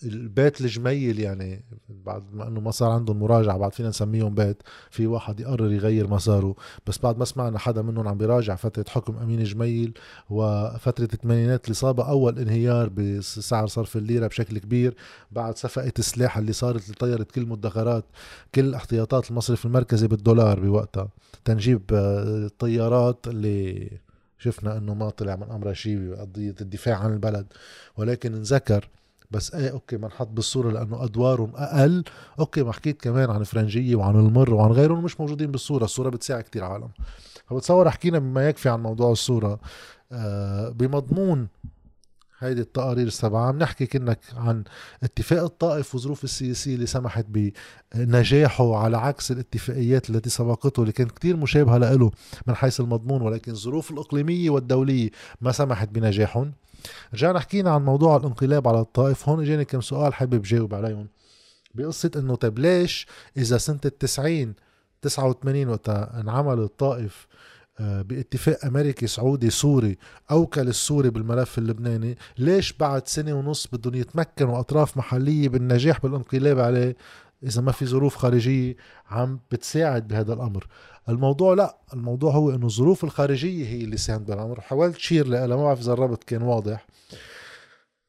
البيت 0.03 0.61
الجميل 0.61 1.19
يعني 1.19 1.63
بعد 1.89 2.23
ما 2.33 2.47
إنه 2.47 2.59
ما 2.59 2.71
صار 2.71 2.91
عندهم 2.91 3.19
مراجعة 3.19 3.57
بعد 3.57 3.73
فينا 3.73 3.89
نسميهم 3.89 4.35
بيت 4.35 4.57
في 4.89 5.07
واحد 5.07 5.39
يقرر 5.39 5.71
يغير 5.71 6.07
مساره. 6.07 6.55
بس 6.87 6.97
بعد 6.97 7.17
ما 7.17 7.25
سمعنا 7.25 7.59
حدا 7.59 7.81
منهم 7.81 8.07
عم 8.07 8.17
بيراجع 8.17 8.55
فترة 8.55 8.85
حكم 8.89 9.17
أمين 9.17 9.43
جميل 9.43 9.93
وفترة 10.29 11.09
الثمانينات 11.13 11.65
اللي 11.65 11.75
صابها 11.75 12.09
أول 12.09 12.39
انهيار 12.39 12.89
بسعر 12.89 13.67
صرف 13.67 13.97
الليرة 13.97 14.27
بشكل 14.27 14.57
كبير 14.57 14.95
بعد 15.31 15.57
صفقه 15.57 15.93
السلاح 15.99 16.37
اللي 16.37 16.53
صارت 16.53 16.83
اللي 16.83 16.95
طيرت 16.95 17.31
كل 17.31 17.45
مدخرات 17.45 18.05
كل 18.55 18.73
احتياطات 18.75 19.31
المصرف 19.31 19.65
المركزي 19.65 20.07
بالدولار 20.07 20.59
بوقتها. 20.59 21.09
تنجيب 21.45 21.81
الطيارات 21.91 23.27
اللي 23.27 23.89
شفنا 24.37 24.77
إنه 24.77 24.93
ما 24.93 25.09
طلع 25.09 25.35
من 25.35 25.51
أمرها 25.51 25.73
شيء 25.73 25.97
بقضيه 25.97 26.55
الدفاع 26.61 26.97
عن 26.97 27.13
البلد. 27.13 27.45
ولكن 27.97 28.33
انذكر 28.33 28.89
بس 29.31 29.55
إيه 29.55 29.71
أوكي 29.71 29.97
ما 29.97 30.07
نحط 30.07 30.27
بالصورة 30.27 30.71
لأنه 30.71 31.03
أدوارهم 31.03 31.51
أقل. 31.55 32.03
أوكي 32.39 32.63
ما 32.63 32.71
حكيت 32.71 33.01
كمان 33.01 33.29
عن 33.29 33.43
فرنجيه 33.43 33.95
وعن 33.95 34.15
المر 34.15 34.53
وعن 34.53 34.71
غيرهم 34.71 35.03
مش 35.03 35.19
موجودين 35.19 35.51
بالصورة. 35.51 35.83
الصورة 35.83 36.09
بتساعد 36.09 36.43
كتير 36.43 36.63
عالم. 36.63 36.89
فبتصور 37.45 37.89
حكينا 37.89 38.19
بما 38.19 38.49
يكفي 38.49 38.69
عن 38.69 38.83
موضوع 38.83 39.11
الصورة. 39.11 39.59
آه 40.11 40.69
بمضمون 40.69 41.47
هيدي 42.43 42.61
التقارير 42.61 43.07
السبعة. 43.07 43.47
عم 43.47 43.57
نحكي 43.57 43.85
كنك 43.85 44.19
عن 44.35 44.63
اتفاق 45.03 45.43
الطائف 45.43 45.95
وظروف 45.95 46.23
السياسية 46.23 46.75
اللي 46.75 46.85
سمحت 46.85 47.25
بنجاحه 47.95 48.75
على 48.75 48.97
عكس 48.97 49.31
الاتفاقيات 49.31 50.09
التي 50.09 50.29
سبقته 50.29 50.81
اللي 50.81 50.91
كانت 50.91 51.11
كتير 51.11 51.37
مشابهة 51.37 51.77
له 51.77 52.11
من 52.47 52.55
حيث 52.55 52.79
المضمون 52.79 53.21
ولكن 53.21 53.51
الظروف 53.51 53.91
الإقليمية 53.91 54.49
والدولية 54.49 55.09
ما 55.41 55.51
سمحت 55.51 55.89
بنجاحهم. 55.89 56.53
رجعنا 57.13 57.39
حكينا 57.39 57.71
عن 57.71 57.85
موضوع 57.85 58.17
الانقلاب 58.17 58.67
على 58.67 58.79
الطائف. 58.79 59.29
هون 59.29 59.41
إجاني 59.41 59.65
كم 59.65 59.81
سؤال 59.81 60.13
حابب 60.13 60.41
جاوب 60.41 60.73
عليهم. 60.73 61.07
بقصة 61.75 62.11
إنه 62.15 62.35
طيب 62.35 62.59
ليش 62.59 63.07
إذا 63.37 63.57
سنة 63.57 63.79
التسعين 63.85 64.53
تسعة 65.01 65.27
وثمانين 65.27 65.69
وقتها 65.69 66.19
انعمل 66.19 66.59
الطائف 66.59 67.27
باتفاق 67.79 68.65
أمريكي 68.65 69.07
سعودي 69.07 69.49
سوري 69.49 69.97
أوكل 70.31 70.67
السوري 70.67 71.09
بالملف 71.09 71.57
اللبناني. 71.57 72.17
ليش 72.37 72.73
بعد 72.73 73.07
سنة 73.07 73.33
ونص 73.33 73.67
بدهم 73.67 73.95
يتمكنوا 73.95 74.59
اطراف 74.59 74.97
محلية 74.97 75.49
بالنجاح 75.49 76.01
بالانقلاب 76.01 76.59
عليه؟ 76.59 76.95
إذا 77.43 77.61
ما 77.61 77.71
في 77.71 77.85
ظروف 77.85 78.15
خارجية 78.15 78.75
عم 79.09 79.39
بتساعد 79.51 80.07
بهذا 80.07 80.33
الأمر. 80.33 80.67
الموضوع 81.09 81.53
لا 81.53 81.77
الموضوع 81.93 82.33
هو 82.33 82.51
إنه 82.51 82.65
الظروف 82.65 83.03
الخارجية 83.03 83.67
هي 83.67 83.83
اللي 83.83 83.97
ساهمت 83.97 84.27
بالأمر. 84.27 84.61
حاولت 84.61 84.97
أشير 84.97 85.27
لها 85.27 85.47
ما 85.47 85.63
بعرف 85.63 85.79
إذا 85.79 85.93
الربط 85.93 86.23
كان 86.23 86.41
واضح. 86.41 86.87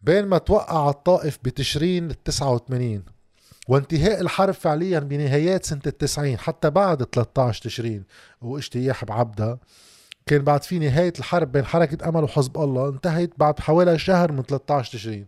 بين 0.00 0.26
ما 0.26 0.38
توقع 0.38 0.90
الطائف 0.90 1.38
بتشرين 1.44 2.10
ال 2.10 2.24
89 2.24 3.02
وانتهاء 3.68 4.20
الحرب 4.20 4.54
فعليا 4.54 4.98
بنهايات 4.98 5.64
سنة 5.64 5.82
التسعين 5.86 6.38
حتى 6.38 6.70
بعد 6.70 7.02
13 7.02 7.62
تشرين 7.62 8.04
واجتياح 8.42 9.04
بعبدة. 9.04 9.58
كان 10.26 10.42
بعد 10.42 10.62
في 10.62 10.78
نهاية 10.78 11.12
الحرب 11.18 11.52
بين 11.52 11.64
حركة 11.64 12.08
أمل 12.08 12.24
وحزب 12.24 12.58
الله 12.58 12.88
انتهت 12.88 13.30
بعد 13.38 13.60
حوالي 13.60 13.98
شهر 13.98 14.32
من 14.32 14.42
13 14.42 14.92
تشرين. 14.92 15.26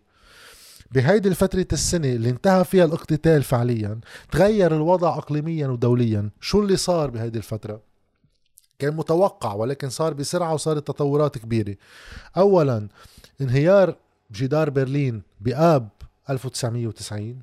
بهيدي 0.90 1.28
الفترة 1.28 1.66
السنة 1.72 2.08
اللي 2.08 2.30
انتهى 2.30 2.64
فيها 2.64 2.84
الاقتتال 2.84 3.42
فعليا 3.42 4.00
تغير 4.32 4.76
الوضع 4.76 5.16
اقليميا 5.18 5.68
ودوليا. 5.68 6.30
شو 6.40 6.60
اللي 6.60 6.76
صار 6.76 7.10
بهيدي 7.10 7.38
الفترة؟ 7.38 7.80
كان 8.78 8.96
متوقع 8.96 9.54
ولكن 9.54 9.90
صار 9.90 10.14
بسرعة 10.14 10.54
وصارت 10.54 10.86
تطورات 10.86 11.38
كبيرة. 11.38 11.76
اولا 12.36 12.88
انهيار 13.40 13.96
جدار 14.32 14.70
برلين 14.70 15.22
بآب 15.40 15.88
1990 16.30 17.42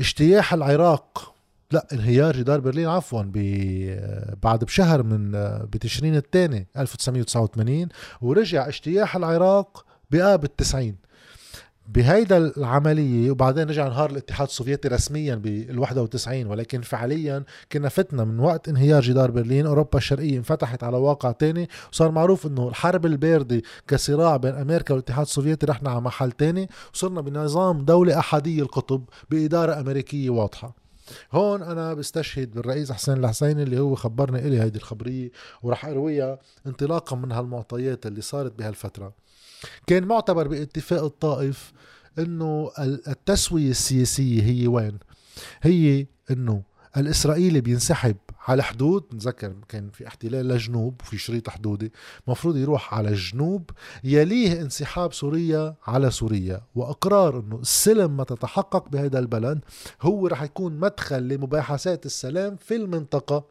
اجتياح 0.00 0.52
العراق. 0.52 1.34
لا 1.72 1.86
انهيار 1.92 2.36
جدار 2.36 2.60
برلين 2.60 2.88
عفوا 2.88 3.22
بعد 4.42 4.64
بشهر 4.64 5.02
من 5.02 5.30
بتشرين 5.72 6.16
الثاني 6.16 6.66
1989 6.76 7.88
ورجع 8.20 8.68
اجتياح 8.68 9.16
العراق 9.16 9.84
بآب 10.10 10.44
التسعين. 10.44 10.96
بهيدا 11.94 12.36
العملية 12.36 13.30
وبعدين 13.30 13.68
رجع 13.68 13.86
انهار 13.86 14.10
الاتحاد 14.10 14.46
السوفيتي 14.46 14.88
رسميا 14.88 15.34
بال 15.34 15.78
91 15.78 16.46
ولكن 16.46 16.80
فعليا 16.80 17.44
كنا 17.72 17.88
فتنا 17.88 18.24
من 18.24 18.40
وقت 18.40 18.68
انهيار 18.68 19.02
جدار 19.02 19.30
برلين 19.30 19.66
أوروبا 19.66 19.98
الشرقية 19.98 20.36
انفتحت 20.38 20.84
على 20.84 20.96
واقع 20.96 21.32
تاني 21.32 21.68
وصار 21.92 22.10
معروف 22.10 22.46
إنه 22.46 22.68
الحرب 22.68 23.06
الباردة 23.06 23.62
كصراع 23.88 24.36
بين 24.36 24.54
أمريكا 24.54 24.94
والاتحاد 24.94 25.26
السوفيتي 25.26 25.66
رحنا 25.66 25.90
على 25.90 26.00
محل 26.00 26.32
تاني 26.32 26.68
وصرنا 26.94 27.20
بنظام 27.20 27.84
دولة 27.84 28.18
أحادية 28.18 28.62
القطب 28.62 29.04
بإدارة 29.30 29.80
أمريكية 29.80 30.30
واضحة. 30.30 30.76
هون 31.32 31.62
أنا 31.62 31.94
بستشهد 31.94 32.50
بالرئيس 32.54 32.92
حسين 32.92 33.14
الحسيني 33.16 33.62
اللي 33.62 33.80
هو 33.80 33.94
خبرني 33.94 34.38
إلي 34.38 34.60
هيدي 34.60 34.78
الخبرية 34.78 35.30
وراح 35.62 35.86
أرويها 35.86 36.38
انطلاقا 36.66 37.16
من 37.16 37.32
هالمعطيات 37.32 38.06
اللي 38.06 38.20
صارت 38.20 38.58
بهالفترة. 38.58 39.12
كان 39.86 40.04
معتبر 40.04 40.48
باتفاق 40.48 41.04
الطائف 41.04 41.72
إنه 42.18 42.70
التسوية 43.08 43.70
السياسية 43.70 44.42
هي 44.42 44.66
وين؟ 44.66 44.98
هي 45.62 46.06
إنه 46.30 46.62
الإسرائيلي 46.96 47.60
بينسحب 47.60 48.16
على 48.48 48.62
حدود 48.62 49.04
نذكر 49.12 49.54
كان 49.68 49.90
في 49.90 50.06
احتلال 50.06 50.48
لجنوب 50.48 51.00
وفي 51.02 51.18
شريط 51.18 51.50
حدودي 51.50 51.92
مفروض 52.28 52.56
يروح 52.56 52.94
على 52.94 53.08
الجنوب 53.08 53.70
يليه 54.04 54.60
انسحاب 54.60 55.12
سوريا 55.12 55.74
على 55.86 56.10
سوريا 56.10 56.60
وإقرار 56.74 57.40
إنه 57.40 57.56
السلم 57.56 58.16
ما 58.16 58.24
تتحقق 58.24 58.88
بهذا 58.88 59.18
البلد 59.18 59.60
هو 60.02 60.26
رح 60.26 60.42
يكون 60.42 60.80
مدخل 60.80 61.28
لمباحثات 61.28 62.06
السلام 62.06 62.56
في 62.56 62.76
المنطقة 62.76 63.44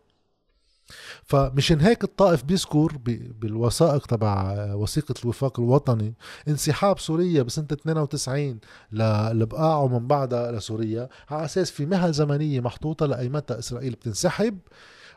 فمشان 1.23 1.81
هيك 1.81 2.03
الطائف 2.03 2.43
بيذكر 2.43 2.97
بالوثائق 3.39 4.05
تبع 4.05 4.55
وثيقة 4.73 5.13
الوفاق 5.23 5.59
الوطني 5.59 6.13
انسحاب 6.47 6.99
سوريا 6.99 7.43
بسنة 7.43 7.67
92 7.71 8.59
للبقاع 8.91 9.77
ومن 9.77 10.07
بعدها 10.07 10.51
لسوريا 10.51 11.09
على 11.29 11.45
أساس 11.45 11.71
في 11.71 11.85
مهل 11.85 12.13
زمنية 12.13 12.59
محطوطة 12.59 13.05
لأي 13.05 13.29
متى 13.29 13.59
إسرائيل 13.59 13.91
بتنسحب 13.91 14.59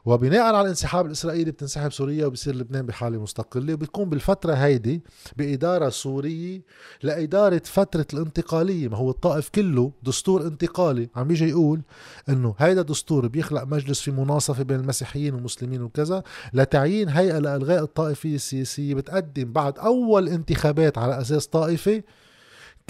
وبناء 0.05 0.41
على 0.41 0.61
الانسحاب 0.61 1.07
الإسرائيلي 1.07 1.51
بتنسحب 1.51 1.93
سوريا 1.93 2.27
وبصير 2.27 2.55
لبنان 2.55 2.87
بحالة 2.87 3.23
مستقلة 3.23 3.75
وبتكون 3.75 4.09
بالفترة 4.09 4.55
هيدي 4.55 5.03
بإدارة 5.37 5.89
سورية 5.89 6.63
لإدارة 7.03 7.63
فترة 7.65 8.07
الانتقالية. 8.15 8.89
ما 8.89 8.97
هو 8.97 9.11
الطائف 9.11 9.49
كله 9.49 9.93
دستور 10.03 10.47
انتقالي. 10.47 11.09
عم 11.17 11.31
يجي 11.31 11.49
يقول 11.49 11.83
إنه 12.29 12.55
هيدا 12.59 12.83
دستور 12.83 13.29
بيخلق 13.29 13.63
مجلس 13.65 14.01
في 14.01 14.11
مناصفة 14.11 14.63
بين 14.63 14.81
المسيحيين 14.81 15.35
والمسلمين 15.35 15.83
وكذا 15.83 16.23
لتعيين 16.53 17.09
هيئة 17.09 17.39
لإلغاء 17.39 17.83
الطائفية 17.83 18.35
السياسية. 18.35 18.95
بتقدم 18.95 19.53
بعد 19.53 19.79
أول 19.79 20.29
انتخابات 20.29 20.99
على 20.99 21.21
أساس 21.21 21.47
طائفي 21.47 22.03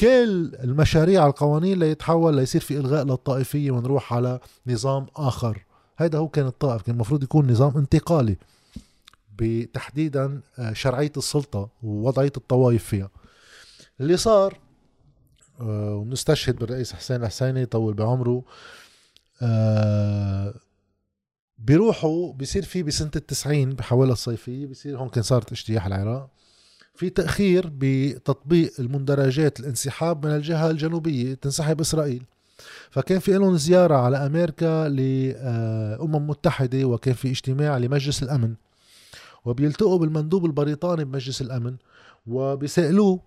كل 0.00 0.52
المشاريع 0.64 1.26
القوانين 1.26 1.78
ليتحول 1.78 2.36
ليصير 2.36 2.60
في 2.60 2.78
إلغاء 2.78 3.04
للطائفية 3.04 3.70
ونروح 3.70 4.12
على 4.14 4.40
نظام 4.66 5.06
آخر. 5.16 5.64
هذا 5.96 6.18
هو 6.18 6.28
كان 6.28 6.46
الطائف 6.46 6.82
كان 6.82 6.94
المفروض 6.94 7.22
يكون 7.22 7.50
نظام 7.50 7.76
انتقالي 7.76 8.36
بتحديدا 9.38 10.40
آه، 10.58 10.72
شرعية 10.72 11.12
السلطة 11.16 11.68
ووضعية 11.82 12.32
الطوائف 12.36 12.84
فيها. 12.84 13.10
اللي 14.00 14.16
صار 14.16 14.58
آه، 15.60 15.94
ونستشهد 15.94 16.56
بالرئيس 16.56 16.92
حسين 16.92 17.16
الحسيني 17.16 17.62
يطول 17.62 17.94
بعمره 17.94 18.44
آه، 19.42 20.54
بيروحوا 21.58 22.32
بيصير 22.32 22.62
في 22.62 22.82
بسنة 22.82 23.10
التسعين 23.16 23.70
بحوالي 23.70 24.12
الصيفية 24.12 24.66
بيصير 24.66 24.98
هون 24.98 25.08
كان 25.08 25.22
صارت 25.22 25.52
اجتياح 25.52 25.86
العراق 25.86 26.30
في 26.94 27.10
تأخير 27.10 27.70
بتطبيق 27.74 28.72
المندرجات 28.78 29.60
الانسحاب 29.60 30.26
من 30.26 30.32
الجهة 30.32 30.70
الجنوبية 30.70 31.34
تنسحب 31.34 31.80
إسرائيل. 31.80 32.24
فكان 32.90 33.18
في 33.18 33.32
لهم 33.32 33.56
زيارة 33.56 33.94
على 33.94 34.16
أمريكا 34.16 34.88
لأمم 34.88 36.26
متحدة 36.26 36.84
وكان 36.84 37.14
في 37.14 37.30
اجتماع 37.30 37.78
لمجلس 37.78 38.22
الأمن. 38.22 38.54
وبيلتقوا 39.44 39.98
بالمندوب 39.98 40.44
البريطاني 40.44 41.04
بمجلس 41.04 41.42
الأمن 41.42 41.76
وبيسألوه 42.26 43.20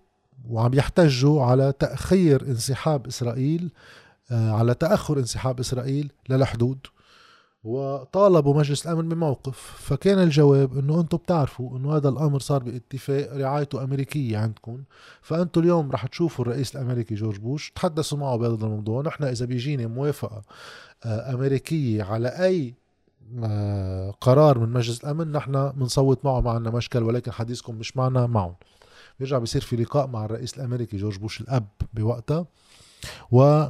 وعم 0.48 0.74
يحتجوا 0.74 1.42
على 1.42 1.72
تأخير 1.78 2.42
انسحاب 2.42 3.06
إسرائيل 3.06 3.72
آه، 4.30 4.50
على 4.50 4.74
تأخر 4.74 5.18
انسحاب 5.18 5.60
إسرائيل 5.60 6.12
للحدود. 6.28 6.78
وطالبوا 7.66 8.54
مجلس 8.54 8.86
الأمن 8.86 9.08
بموقف 9.08 9.56
فكان 9.78 10.18
الجواب 10.18 10.78
إنه 10.78 11.00
أنتم 11.00 11.16
بتعرفوا 11.16 11.78
إنه 11.78 11.96
هذا 11.96 12.08
الأمر 12.08 12.40
صار 12.40 12.62
باتفاق 12.62 13.36
رعايته 13.36 13.84
أمريكية 13.84 14.38
عندكم 14.38 14.82
فأنتم 15.22 15.60
اليوم 15.60 15.92
رح 15.92 16.06
تشوفوا 16.06 16.44
الرئيس 16.44 16.76
الأمريكي 16.76 17.14
جورج 17.14 17.38
بوش 17.38 17.70
تحدثوا 17.70 18.18
معه 18.18 18.36
بهذا 18.36 18.54
الموضوع 18.66 19.02
نحن 19.02 19.24
إذا 19.24 19.46
بيجينا 19.46 19.86
موافقة 19.86 20.42
آه، 21.04 21.34
أمريكية 21.34 22.02
على 22.02 22.28
أي 22.28 22.74
آه، 23.44 24.10
قرار 24.10 24.58
من 24.58 24.72
مجلس 24.72 25.04
الأمن 25.04 25.32
نحن 25.32 25.70
بنصوت 25.70 26.24
معه 26.24 26.40
ما 26.40 26.50
عندنا 26.50 26.70
مشكل 26.70 27.02
ولكن 27.02 27.32
حديثكم 27.32 27.74
مش 27.74 27.96
معنا 27.96 28.26
معهم. 28.26 28.54
بيرجع 29.18 29.38
بيصير 29.38 29.62
في 29.62 29.76
لقاء 29.76 30.06
مع 30.06 30.24
الرئيس 30.24 30.58
الأمريكي 30.58 30.96
جورج 30.96 31.18
بوش 31.18 31.40
الأب 31.40 31.68
بوقتها 31.94 32.46
و 33.32 33.66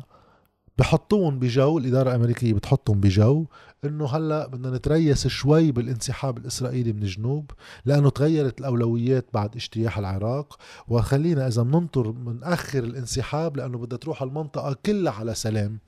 بحطوهم 0.79 1.39
بجو 1.39 1.79
الإدارة 1.79 2.11
الأمريكية 2.11 2.55
بتحطهم 2.55 3.01
بجو 3.01 3.47
إنه 3.85 4.07
هلأ 4.07 4.47
بدنا 4.47 4.77
نتريث 4.77 5.27
شوي 5.27 5.73
بالانسحاب 5.73 6.39
الإسرائيلي 6.39 6.93
من 6.93 7.03
الجنوب 7.03 7.51
لأنه 7.85 8.11
تغيرت 8.11 8.61
الأولويات 8.61 9.27
بعد 9.35 9.57
اجتياح 9.57 9.99
العراق. 9.99 10.59
وخلينا 10.89 11.47
إذا 11.47 11.63
بننطر 11.63 12.11
بنأخر 12.11 12.85
الانسحاب 12.85 13.57
لأنه 13.57 13.79
بدها 13.79 13.99
تروح 13.99 14.23
المنطقة 14.23 14.77
كلها 14.87 15.13
على 15.13 15.35
سلام. 15.35 15.79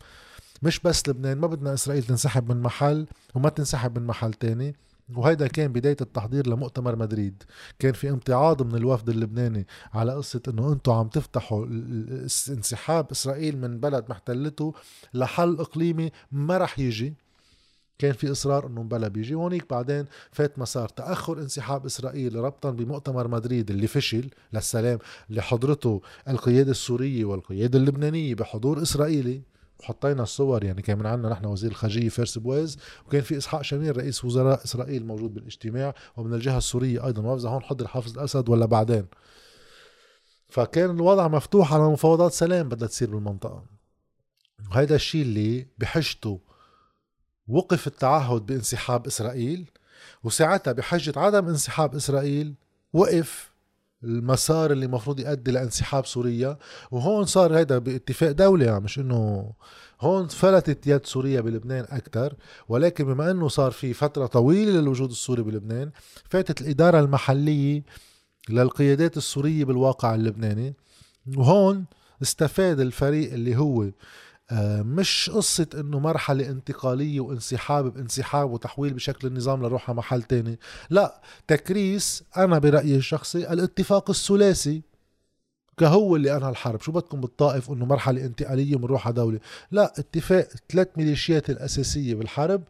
مش 0.62 0.80
بس 0.80 1.08
لبنان 1.08 1.38
ما 1.38 1.46
بدنا 1.46 1.74
إسرائيل 1.74 2.02
تنسحب 2.02 2.52
من 2.52 2.62
محل 2.62 3.06
وما 3.34 3.48
تنسحب 3.48 3.98
من 3.98 4.06
محل 4.06 4.32
تاني. 4.32 4.76
وهيدا 5.16 5.46
كان 5.46 5.72
بداية 5.72 5.96
التحضير 6.00 6.46
لمؤتمر 6.46 6.96
مدريد. 6.96 7.42
كان 7.78 7.92
في 7.92 8.10
امتعاض 8.10 8.62
من 8.62 8.74
الوفد 8.74 9.08
اللبناني 9.08 9.66
على 9.92 10.12
قصة 10.12 10.42
إنه 10.48 10.72
أنتم 10.72 10.92
عم 10.92 11.08
تفتحوا 11.08 11.66
انسحاب 12.48 13.10
إسرائيل 13.10 13.58
من 13.58 13.80
بلد 13.80 14.04
محتلته 14.08 14.74
لحل 15.14 15.56
إقليمي 15.60 16.10
ما 16.32 16.58
رح 16.58 16.78
يجي. 16.78 17.14
كان 17.98 18.12
في 18.12 18.30
إصرار 18.30 18.66
إنه 18.66 18.82
بلا 18.82 19.08
بيجي. 19.08 19.34
وهونيك 19.34 19.70
بعدين 19.70 20.04
فات 20.32 20.58
مسار 20.58 20.88
تأخر 20.88 21.38
انسحاب 21.38 21.86
إسرائيل 21.86 22.34
ربطا 22.34 22.70
بمؤتمر 22.70 23.28
مدريد 23.28 23.70
اللي 23.70 23.86
فشل. 23.86 24.30
للسلام 24.52 24.98
اللي 25.30 25.42
حضرته 25.42 26.02
القيادة 26.28 26.70
السورية 26.70 27.24
والقيادة 27.24 27.78
اللبنانية 27.78 28.34
بحضور 28.34 28.82
إسرائيلي. 28.82 29.42
وحطينا 29.80 30.22
الصور 30.22 30.64
يعني 30.64 30.82
كان 30.82 30.98
من 30.98 31.06
عندنا 31.06 31.32
نحن 31.32 31.46
وزير 31.46 31.70
الخارجية 31.70 32.08
فارس 32.08 32.38
بويز 32.38 32.78
وكان 33.06 33.20
في 33.20 33.36
إسحاق 33.36 33.62
شمير 33.62 33.96
رئيس 33.96 34.24
وزراء 34.24 34.64
إسرائيل 34.64 35.06
موجود 35.06 35.34
بالاجتماع 35.34 35.94
ومن 36.16 36.34
الجهة 36.34 36.58
السورية 36.58 37.06
أيضا. 37.06 37.22
ما 37.22 37.50
هون 37.50 37.62
حضر 37.62 37.86
حافظ 37.86 38.18
الأسد 38.18 38.48
ولا 38.48 38.66
بعدين. 38.66 39.06
فكان 40.48 40.90
الوضع 40.90 41.28
مفتوح 41.28 41.74
على 41.74 41.82
مفاوضات 41.82 42.32
سلام 42.32 42.68
بدها 42.68 42.88
تصير 42.88 43.10
بالمنطقة. 43.10 43.64
وهيدا 44.70 44.94
الشيء 44.94 45.22
اللي 45.22 45.66
بحجته 45.78 46.40
وقف 47.48 47.86
التعهد 47.86 48.46
بانسحاب 48.46 49.06
إسرائيل 49.06 49.70
وساعتها 50.24 50.72
بحجة 50.72 51.12
عدم 51.16 51.48
انسحاب 51.48 51.94
إسرائيل 51.94 52.54
وقف 52.92 53.50
المسار 54.04 54.72
اللي 54.72 54.86
المفروض 54.86 55.20
يؤدي 55.20 55.50
لانسحاب 55.50 56.06
سوريا 56.06 56.58
وهون 56.90 57.24
صار 57.24 57.60
هذا 57.60 57.78
باتفاق 57.78 58.30
دولي 58.30 58.64
يعني 58.64 58.80
مش 58.80 58.98
إنه 58.98 59.52
هون 60.00 60.28
فلتت 60.28 60.86
يد 60.86 61.06
سوريا 61.06 61.40
بلبنان 61.40 61.86
أكثر 61.90 62.34
ولكن 62.68 63.04
بما 63.04 63.30
إنه 63.30 63.48
صار 63.48 63.70
في 63.70 63.92
فترة 63.92 64.26
طويلة 64.26 64.80
للوجود 64.80 65.10
السوري 65.10 65.42
بلبنان 65.42 65.90
فاتت 66.30 66.60
الإدارة 66.60 67.00
المحلية 67.00 67.82
للقيادات 68.48 69.16
السورية 69.16 69.64
بالواقع 69.64 70.14
اللبناني. 70.14 70.74
وهون 71.36 71.84
استفاد 72.22 72.80
الفريق 72.80 73.32
اللي 73.32 73.56
هو 73.56 73.90
مش 74.82 75.30
قصة 75.34 75.66
إنه 75.74 75.98
مرحلة 75.98 76.48
انتقالية 76.48 77.20
وانسحاب 77.20 77.94
بانسحاب 77.94 78.50
وتحويل 78.50 78.94
بشكل 78.94 79.28
النظام 79.28 79.62
لروح 79.62 79.90
على 79.90 79.98
محل 79.98 80.22
تاني. 80.22 80.58
لا 80.90 81.20
تكريس 81.46 82.22
أنا 82.36 82.58
برأيي 82.58 82.96
الشخصي 82.96 83.52
الاتفاق 83.52 84.10
الثلاثي 84.10 84.82
كهو 85.76 86.16
اللي 86.16 86.36
انهى 86.36 86.50
الحرب. 86.50 86.80
شو 86.80 86.92
بدكم 86.92 87.20
بالطائف 87.20 87.70
إنه 87.70 87.84
مرحلة 87.86 88.24
انتقالية 88.24 88.76
بنروح 88.76 89.06
على 89.06 89.14
دولة؟ 89.14 89.40
لا 89.70 89.92
اتفاق 89.98 90.48
ثلاث 90.68 90.88
ميليشيات 90.96 91.50
الأساسية 91.50 92.14
بالحرب 92.14 92.62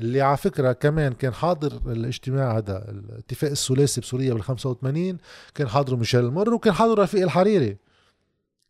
اللي 0.00 0.20
على 0.20 0.36
فكرة 0.36 0.72
كمان 0.72 1.12
كان 1.12 1.34
حاضر 1.34 1.80
الاجتماع 1.86 2.56
هذا 2.56 2.90
الاتفاق 2.90 3.50
الثلاثي 3.50 4.00
بسوريا 4.00 4.34
بال 4.34 4.42
85 4.42 5.18
كان 5.54 5.68
حاضره 5.68 5.96
ميشيل 5.96 6.20
المر 6.20 6.54
وكان 6.54 6.72
حاضره 6.72 7.02
رفيق 7.02 7.22
الحريري. 7.22 7.76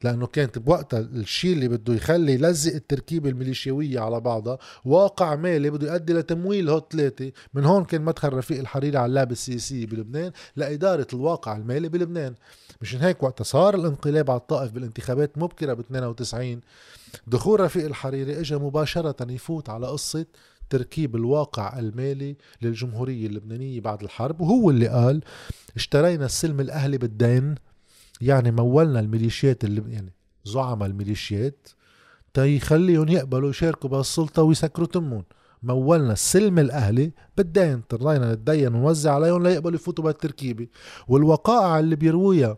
لأنه 0.02 0.26
كانت 0.26 0.58
بوقتها 0.58 1.00
الشيء 1.00 1.52
اللي 1.52 1.68
بده 1.68 1.94
يخلي 1.94 2.32
يلزق 2.32 2.74
التركيبة 2.74 3.30
الميليشياويه 3.30 4.00
على 4.00 4.20
بعضها 4.20 4.58
واقع 4.84 5.34
مالي 5.36 5.70
بده 5.70 5.92
يؤدي 5.92 6.12
لتمويل 6.12 6.70
هو 6.70 6.86
ثلاثة. 6.90 7.32
من 7.54 7.64
هون 7.64 7.84
كان 7.84 8.02
مدخل 8.02 8.32
رفيق 8.32 8.58
الحريري 8.58 8.96
على 8.98 9.06
اللعبة 9.06 9.32
السياسيه 9.32 9.86
بلبنان 9.86 10.32
لإدارة 10.56 11.06
الواقع 11.12 11.56
المالي 11.56 11.88
بلبنان. 11.88 12.34
مشان 12.82 13.00
هيك 13.00 13.22
وقت 13.22 13.42
صار 13.42 13.74
الانقلاب 13.74 14.30
على 14.30 14.40
الطائف 14.40 14.72
بالانتخابات 14.72 15.38
مبكرة 15.38 15.72
ب 15.72 15.80
92 15.80 16.60
دخول 17.26 17.60
رفيق 17.60 17.84
الحريري 17.84 18.40
اجى 18.40 18.56
مباشرة 18.56 19.32
يفوت 19.32 19.68
على 19.68 19.86
قصة 19.86 20.26
تركيب 20.70 21.16
الواقع 21.16 21.78
المالي 21.78 22.36
للجمهورية 22.62 23.26
اللبنانية 23.26 23.80
بعد 23.80 24.02
الحرب 24.02 24.40
وهو 24.40 24.70
اللي 24.70 24.88
قال 24.88 25.22
اشترينا 25.76 26.26
السلم 26.26 26.60
الأهلي 26.60 26.98
بالدين 26.98 27.54
يعني 28.20 28.50
مولنا 28.50 29.00
الميليشيات 29.00 29.64
اللي 29.64 29.82
يعني 29.92 30.12
زعماء 30.44 30.88
الميليشيات 30.88 31.68
تيخليهم 32.34 33.08
يقبلوا 33.08 33.50
يشاركوا 33.50 33.90
بالسلطة 33.90 34.42
ويسكروا 34.42 34.86
تمون. 34.86 35.24
مولنا 35.62 36.12
السلم 36.12 36.58
الأهلي 36.58 37.12
بالدين 37.36 37.72
اضطرينا 37.72 38.32
نتدين 38.32 38.74
ونوزع 38.74 39.14
عليهم 39.14 39.42
ليقبلوا 39.42 39.74
يفوتوا 39.74 40.04
بالتركيبه 40.04 40.66
والوقائع 41.08 41.78
اللي 41.78 41.96
بيرويها 41.96 42.56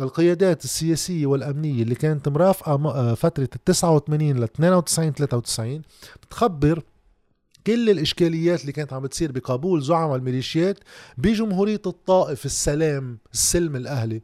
القيادات 0.00 0.64
السياسية 0.64 1.26
والأمنية 1.26 1.82
اللي 1.82 1.94
كانت 1.94 2.28
مرافقة 2.28 2.72
آه، 2.72 3.14
فترة 3.14 3.48
ال 3.54 3.64
89 3.64 4.36
ل 4.40 4.42
92 4.42 5.12
93 5.12 5.82
بتخبر 6.22 6.82
كل 7.66 7.90
الإشكاليات 7.90 8.60
اللي 8.60 8.72
كانت 8.72 8.92
عم 8.92 9.02
بتصير 9.02 9.32
بقبول 9.32 9.82
زعماء 9.82 10.16
الميليشيات 10.16 10.78
بجمهورية 11.18 11.82
الطائف 11.86 12.46
السلام 12.46 13.18
السلم 13.32 13.76
الأهلي. 13.76 14.22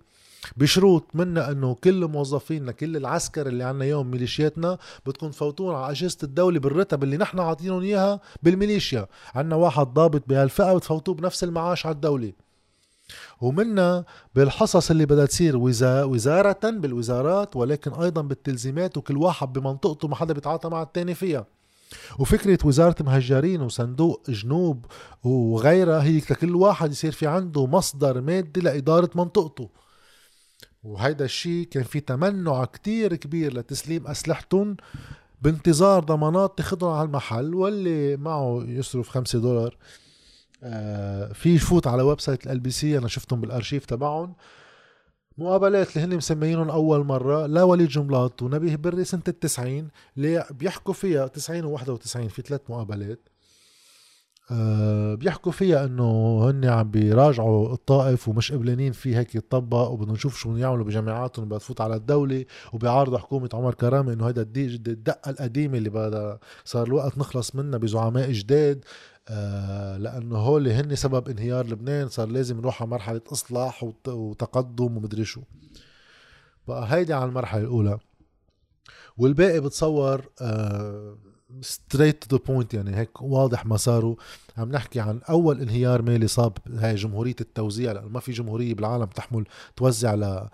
بشروط 0.56 1.04
منا 1.14 1.50
إنه 1.50 1.74
كل 1.74 2.06
موظفينا 2.08 2.72
كل 2.72 2.96
العسكر 2.96 3.46
اللي 3.46 3.64
عنا 3.64 3.84
يوم 3.84 4.10
ميليشياتنا 4.10 4.78
بدكم 5.06 5.30
تفوتون 5.30 5.74
على 5.74 5.90
أجهزة 5.90 6.18
الدولة 6.22 6.60
بالرتب 6.60 7.02
اللي 7.02 7.16
نحن 7.16 7.40
عاطينهم 7.40 7.82
إياها 7.82 8.20
بالميليشيا. 8.42 9.06
عنا 9.34 9.56
واحد 9.56 9.86
ضابط 9.86 10.22
بهالفئة 10.28 10.74
بتفوتوه 10.74 11.14
بنفس 11.14 11.44
المعاش 11.44 11.86
على 11.86 11.94
الدولة. 11.94 12.32
ومنا 13.40 14.04
بالحصص 14.34 14.90
اللي 14.90 15.06
بدها 15.06 15.26
تصير 15.26 15.56
وزارة 15.56 16.70
بالوزارات 16.70 17.56
ولكن 17.56 17.92
أيضا 17.92 18.22
بالتلزيمات 18.22 18.96
وكل 18.96 19.16
واحد 19.16 19.52
بمنطقته 19.52 20.08
ما 20.08 20.16
حدا 20.16 20.34
بيتعاطى 20.34 20.68
مع 20.68 20.82
التاني 20.82 21.14
فيها. 21.14 21.46
وفكرة 22.18 22.58
وزارة 22.64 22.96
مهجرين 23.02 23.60
وصندوق 23.60 24.30
جنوب 24.30 24.86
وغيرها 25.24 26.02
هي 26.02 26.18
لكل 26.18 26.56
واحد 26.56 26.92
يصير 26.92 27.12
في 27.12 27.26
عنده 27.26 27.66
مصدر 27.66 28.20
مادي 28.20 28.60
لإدارة 28.60 29.10
منطقته. 29.14 29.68
وهيدا 30.84 31.24
الشيء 31.24 31.66
كان 31.66 31.82
في 31.82 32.00
تمنع 32.00 32.64
كتير 32.64 33.16
كبير 33.16 33.54
لتسليم 33.54 34.06
أسلحتهم 34.06 34.76
بانتظار 35.42 36.04
ضمانات 36.04 36.58
تاخدهم 36.58 36.90
على 36.90 37.06
المحل 37.06 37.54
واللي 37.54 38.16
معه 38.16 38.64
يصرف 38.66 39.08
خمسة 39.08 39.38
دولار. 39.38 39.76
آه 40.62 41.32
في 41.32 41.54
يفوت 41.54 41.86
على 41.86 42.02
website 42.02 42.46
ال 42.46 42.60
LBC 42.60 42.98
أنا 42.98 43.08
شفتهم 43.08 43.40
بالأرشيف 43.40 43.84
تبعهم. 43.86 44.34
مقابلات 45.38 45.96
اللي 45.96 46.06
هن 46.06 46.16
مسميينهم 46.16 46.70
أول 46.70 47.04
مرة 47.06 47.46
لوليد 47.46 47.88
جنبلاط 47.88 48.42
ونبيه 48.42 48.76
بري 48.76 49.04
سنة 49.04 49.22
التسعين 49.28 49.88
اللي 50.16 50.44
بيحكوا 50.50 50.94
فيها 50.94 51.26
90 51.26 51.78
و91 51.78 52.28
في 52.28 52.42
ثلاث 52.42 52.60
مقابلات. 52.68 53.28
بيحكوا 55.16 55.52
فيها 55.52 55.84
إنه 55.84 56.38
هن 56.50 56.64
عم 56.64 56.90
بيراجعوا 56.90 57.72
الطائف 57.72 58.28
ومش 58.28 58.52
قبلانين 58.52 58.92
فيه 58.92 59.18
هيك 59.18 59.34
يتطبق 59.34 59.88
وبدهم 59.90 60.14
نشوف 60.14 60.36
شو 60.38 60.56
يعملوا 60.56 60.84
بجامعاتهم 60.84 61.44
بدها 61.44 61.58
تفوت 61.58 61.80
على 61.80 61.96
الدولة 61.96 62.44
وبيعارضوا 62.72 63.18
حكومة 63.18 63.48
عمر 63.54 63.74
كرامة 63.74 64.12
إنه 64.12 64.28
هيدا 64.28 64.42
الدقة 64.42 65.30
القديمة 65.30 65.78
اللي 65.78 65.90
بدها 65.90 66.38
صار 66.64 66.86
الوقت 66.86 67.18
نخلص 67.18 67.54
منها 67.54 67.78
بزعماء 67.78 68.32
جداد. 68.32 68.84
آه 69.28 69.96
لأنه 69.96 70.36
هول 70.36 70.68
هن 70.68 70.94
سبب 70.94 71.28
انهيار 71.28 71.66
لبنان 71.66 72.08
صار 72.08 72.28
لازم 72.28 72.56
نروح 72.60 72.82
على 72.82 72.90
مرحلة 72.90 73.20
إصلاح 73.32 73.84
وتقدم 74.08 74.96
ومدري 74.96 75.24
شو. 75.24 75.40
بقى 76.68 76.86
هيدي 76.94 77.12
على 77.14 77.24
المرحلة 77.24 77.60
الأولى. 77.62 77.98
والباقي 79.18 79.60
بتصور 79.60 80.24
آه 80.40 81.16
straight 81.60 82.24
to 82.24 82.36
the 82.36 82.42
point 82.46 82.74
يعني 82.74 82.96
هيك 82.96 83.22
واضح 83.22 83.66
مساره. 83.66 84.16
عم 84.56 84.70
نحكي 84.70 85.00
عن 85.00 85.20
أول 85.28 85.60
انهيار 85.60 86.02
مالي 86.02 86.26
صاب 86.26 86.58
هاي 86.74 86.94
جمهورية 86.94 87.36
التوزيع 87.40 87.92
لأنه 87.92 88.08
ما 88.08 88.20
في 88.20 88.32
جمهورية 88.32 88.74
بالعالم 88.74 89.04
تحمل 89.04 89.44
توزع 89.76 90.14
ل 90.14 90.48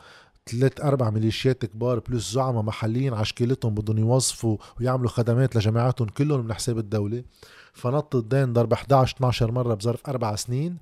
ثلاث 0.50 0.80
أربع 0.80 1.10
ميليشيات 1.10 1.66
كبار 1.66 1.98
plus 1.98 2.32
زعماء 2.32 2.62
محليين 2.62 3.14
عشكيلتهم 3.14 3.74
بدهم 3.74 3.98
يوظفوا 3.98 4.56
ويعملوا 4.80 5.10
خدمات 5.10 5.56
لجماعاتهم 5.56 6.08
كلهم 6.08 6.44
من 6.44 6.54
حساب 6.54 6.78
الدولة. 6.78 7.24
فنط 7.72 8.16
الدين 8.16 8.52
ضرب 8.52 8.72
11 8.72 9.16
12 9.16 9.52
مرة 9.52 9.74
بظرف 9.74 10.08
أربع 10.08 10.36
سنين. 10.36 10.76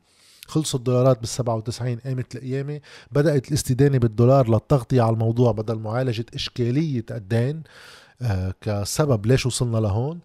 خلصوا 0.46 0.78
الدولارات 0.78 1.18
بال 1.18 1.28
97 1.28 1.96
قامت 1.96 2.36
القيامه 2.36 2.80
بدأت 3.12 3.48
الاستدانة 3.48 3.98
بالدولار 3.98 4.50
للتغطية 4.50 5.02
على 5.02 5.12
الموضوع 5.12 5.52
بدل 5.52 5.78
معالجة 5.78 6.26
إشكالية 6.34 7.04
الدين. 7.10 7.62
كسبب 8.60 9.26
ليش 9.26 9.46
وصلنا 9.46 9.78
لهون؟ 9.78 10.20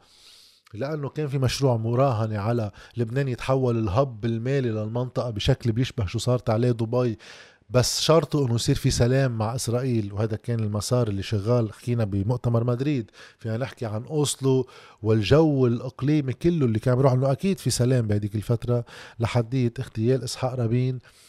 لأنه 0.74 1.10
كان 1.10 1.28
في 1.28 1.38
مشروع 1.38 1.78
مراهنة 1.78 2.40
على 2.40 2.72
لبنان 2.98 3.28
يتحول 3.28 3.78
الهب 3.78 4.26
المالي 4.26 4.70
للمنطقة 4.70 5.30
بشكل 5.30 5.72
بيشبه 5.72 6.06
شو 6.06 6.20
صارت 6.20 6.50
عليه 6.50 6.72
دبي 6.72 7.18
بس 7.70 8.02
شرطه 8.02 8.46
إنه 8.46 8.56
يصير 8.56 8.76
في 8.76 8.92
سلام 8.92 9.38
مع 9.38 9.56
إسرائيل 9.56 10.14
وهذا 10.14 10.36
كان 10.36 10.60
المسار 10.60 11.08
اللي 11.08 11.24
شغال 11.24 11.74
حكينا 11.74 12.04
بمؤتمر 12.04 12.64
مدريد. 12.64 13.12
فينا 13.40 13.58
نحكي 13.58 13.86
عن 13.86 14.06
أوسلو 14.06 14.68
والجو 15.02 15.68
الإقليمي 15.68 16.34
كله 16.34 16.66
اللي 16.66 16.80
كان 16.80 16.96
بيروح 16.96 17.14
انه 17.14 17.32
أكيد 17.32 17.60
في 17.60 17.70
سلام 17.70 18.08
بهذيك 18.08 18.36
الفترة. 18.36 18.86
لحديه 19.20 19.74
اغتيال 19.80 20.24
إسحاق 20.24 20.54
رابين 20.54 20.96
آه، 20.96 21.23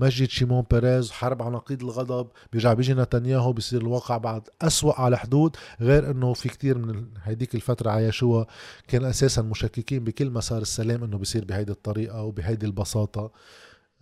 مسجد 0.00 0.28
شيمون 0.28 0.64
بيريز 0.70 1.10
حرب 1.10 1.42
على 1.42 1.54
نقيض 1.54 1.82
الغضب 1.82 2.28
بيرجع 2.52 2.72
بيجي 2.72 2.94
نتنياهو 2.94 3.52
بيصير 3.52 3.80
الواقع 3.80 4.16
بعد 4.16 4.48
أسوأ 4.62 5.00
على 5.00 5.18
حدود 5.18 5.56
غير 5.80 6.10
إنه 6.10 6.32
في 6.32 6.48
كتير 6.48 6.78
من 6.78 7.06
هيديك 7.22 7.54
الفترة 7.54 7.90
عايشوها 7.90 8.46
كان 8.88 9.04
أساسا 9.04 9.42
مشككين 9.42 10.04
بكل 10.04 10.30
مسار 10.30 10.62
السلام 10.62 11.04
إنه 11.04 11.18
بيصير 11.18 11.44
بهيدي 11.44 11.72
الطريقة 11.72 12.22
وبهيدي 12.22 12.66
البساطة. 12.66 13.30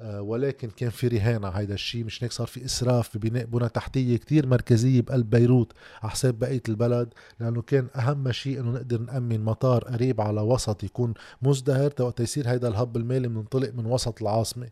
آه، 0.01 0.23
ولكن 0.23 0.71
كان 0.71 0.91
في 0.91 1.09
رهان 1.09 1.45
على 1.45 1.55
هيدا 1.57 1.75
الشيء 1.75 2.05
مش 2.05 2.25
هيك 2.25 2.33
صار 2.33 2.47
في 2.47 2.65
إسراف 2.65 3.17
ببناء 3.17 3.45
بنى 3.45 3.69
تحتية 3.69 4.17
كتير 4.17 4.47
مركزية 4.47 5.01
بقلب 5.03 5.31
بيروت 5.31 5.73
على 6.03 6.11
حساب 6.11 6.39
بقية 6.39 6.63
البلد 6.69 7.15
لأنه 7.41 7.63
كان 7.63 7.89
أهم 7.97 8.33
شيء 8.33 8.61
إنه 8.61 8.71
نقدر 8.71 9.01
نأمن 9.01 9.45
مطار 9.45 9.85
قريب 9.85 10.21
على 10.21 10.41
وسط 10.41 10.85
يكون 10.85 11.15
مزدهر 11.43 11.93
وقت 12.01 12.21
يصير 12.21 12.49
هيدا 12.49 12.69
الهب 12.69 12.97
المالي 12.97 13.29
منطلق 13.29 13.75
من 13.75 13.87
وسط 13.87 14.23
العاصمة. 14.23 14.69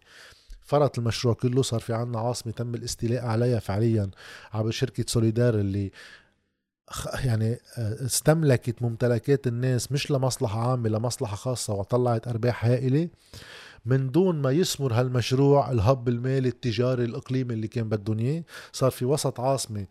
فرط 0.65 0.99
المشروع 0.99 1.35
كله 1.35 1.63
صار 1.63 1.81
في 1.81 1.93
عنا 1.93 2.21
عاصمة 2.21 2.53
تم 2.53 2.75
الاستيلاء 2.75 3.25
عليها 3.25 3.59
فعليا 3.59 4.11
عبر 4.53 4.71
شركة 4.71 5.05
سوليدار 5.09 5.55
اللي 5.55 5.93
يعني 7.25 7.53
آه، 7.79 8.05
استملكت 8.05 8.83
ممتلكات 8.83 9.47
الناس 9.47 9.93
مش 9.93 10.11
لمصلحة 10.11 10.71
عامة 10.71 10.89
لمصلحة 10.89 11.37
خاصة 11.37 11.75
وطلعت 11.75 12.29
أرباح 12.29 12.65
هائلة. 12.65 13.09
من 13.87 14.11
دون 14.11 14.43
ما 14.43 14.51
يثمر 14.51 14.93
هالمشروع 14.93 15.71
الهب 15.71 16.09
المالي 16.09 16.49
التجاري 16.49 17.05
الإقليمي 17.05 17.55
اللي 17.55 17.69
كان 17.69 17.89
بدهم 17.89 18.19
إياه 18.19 18.45
صار 18.73 18.91
في 18.91 19.05
وسط 19.05 19.41
عاصمة 19.41 19.87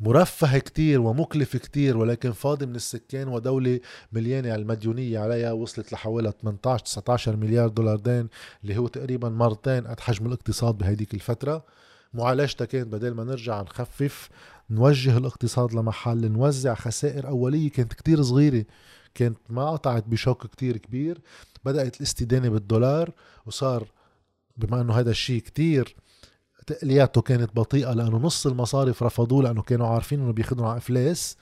مرفه 0.00 0.58
كتير 0.58 1.00
ومكلف 1.00 1.56
كتير 1.56 1.96
ولكن 1.96 2.32
فاضي 2.32 2.66
من 2.66 2.76
السكان 2.76 3.28
ودولة 3.28 3.80
مليانة 4.12 4.52
على 4.52 4.62
المديونية 4.62 5.18
عليها 5.18 5.52
وصلت 5.52 5.92
لحوالي 5.92 6.32
18 6.42 6.84
19 6.84 7.36
مليار 7.36 7.68
دولار 7.68 7.96
دين 7.96 8.28
اللي 8.62 8.76
هو 8.76 8.88
تقريبا 8.88 9.28
مرتين 9.28 9.86
قد 9.86 10.00
حجم 10.00 10.26
الاقتصاد 10.26 10.78
بهديك 10.78 11.14
الفترة. 11.14 11.64
معالجتها 12.14 12.64
كانت 12.64 12.86
بدل 12.86 13.14
ما 13.14 13.24
نرجع 13.24 13.62
نخفف 13.62 14.28
نوجه 14.70 15.18
الاقتصاد 15.18 15.74
لمحل 15.74 16.32
نوزع 16.32 16.74
خسائر 16.74 17.28
أولية 17.28 17.70
كانت 17.70 17.92
كتير 17.92 18.22
صغيرة 18.22 18.64
كانت 19.14 19.38
ما 19.48 19.70
قطعت 19.70 20.04
بشوك 20.06 20.46
كتير 20.46 20.76
كبير. 20.76 21.20
بدأت 21.64 21.96
الاستدانة 21.96 22.48
بالدولار 22.48 23.10
وصار 23.46 23.88
بما 24.56 24.80
إنه 24.80 24.94
هذا 24.94 25.10
الشيء 25.10 25.40
كتير 25.40 25.96
تقلياته 26.68 27.20
كانت 27.20 27.56
بطيئة 27.56 27.92
لأنه 27.92 28.16
نص 28.16 28.46
المصارف 28.46 29.02
رفضوه 29.02 29.42
لأنه 29.42 29.62
كانوا 29.62 29.86
عارفين 29.86 30.20
أنه 30.20 30.32
بيخدموا 30.32 30.68
على 30.68 30.78
إفلاس. 30.78 31.36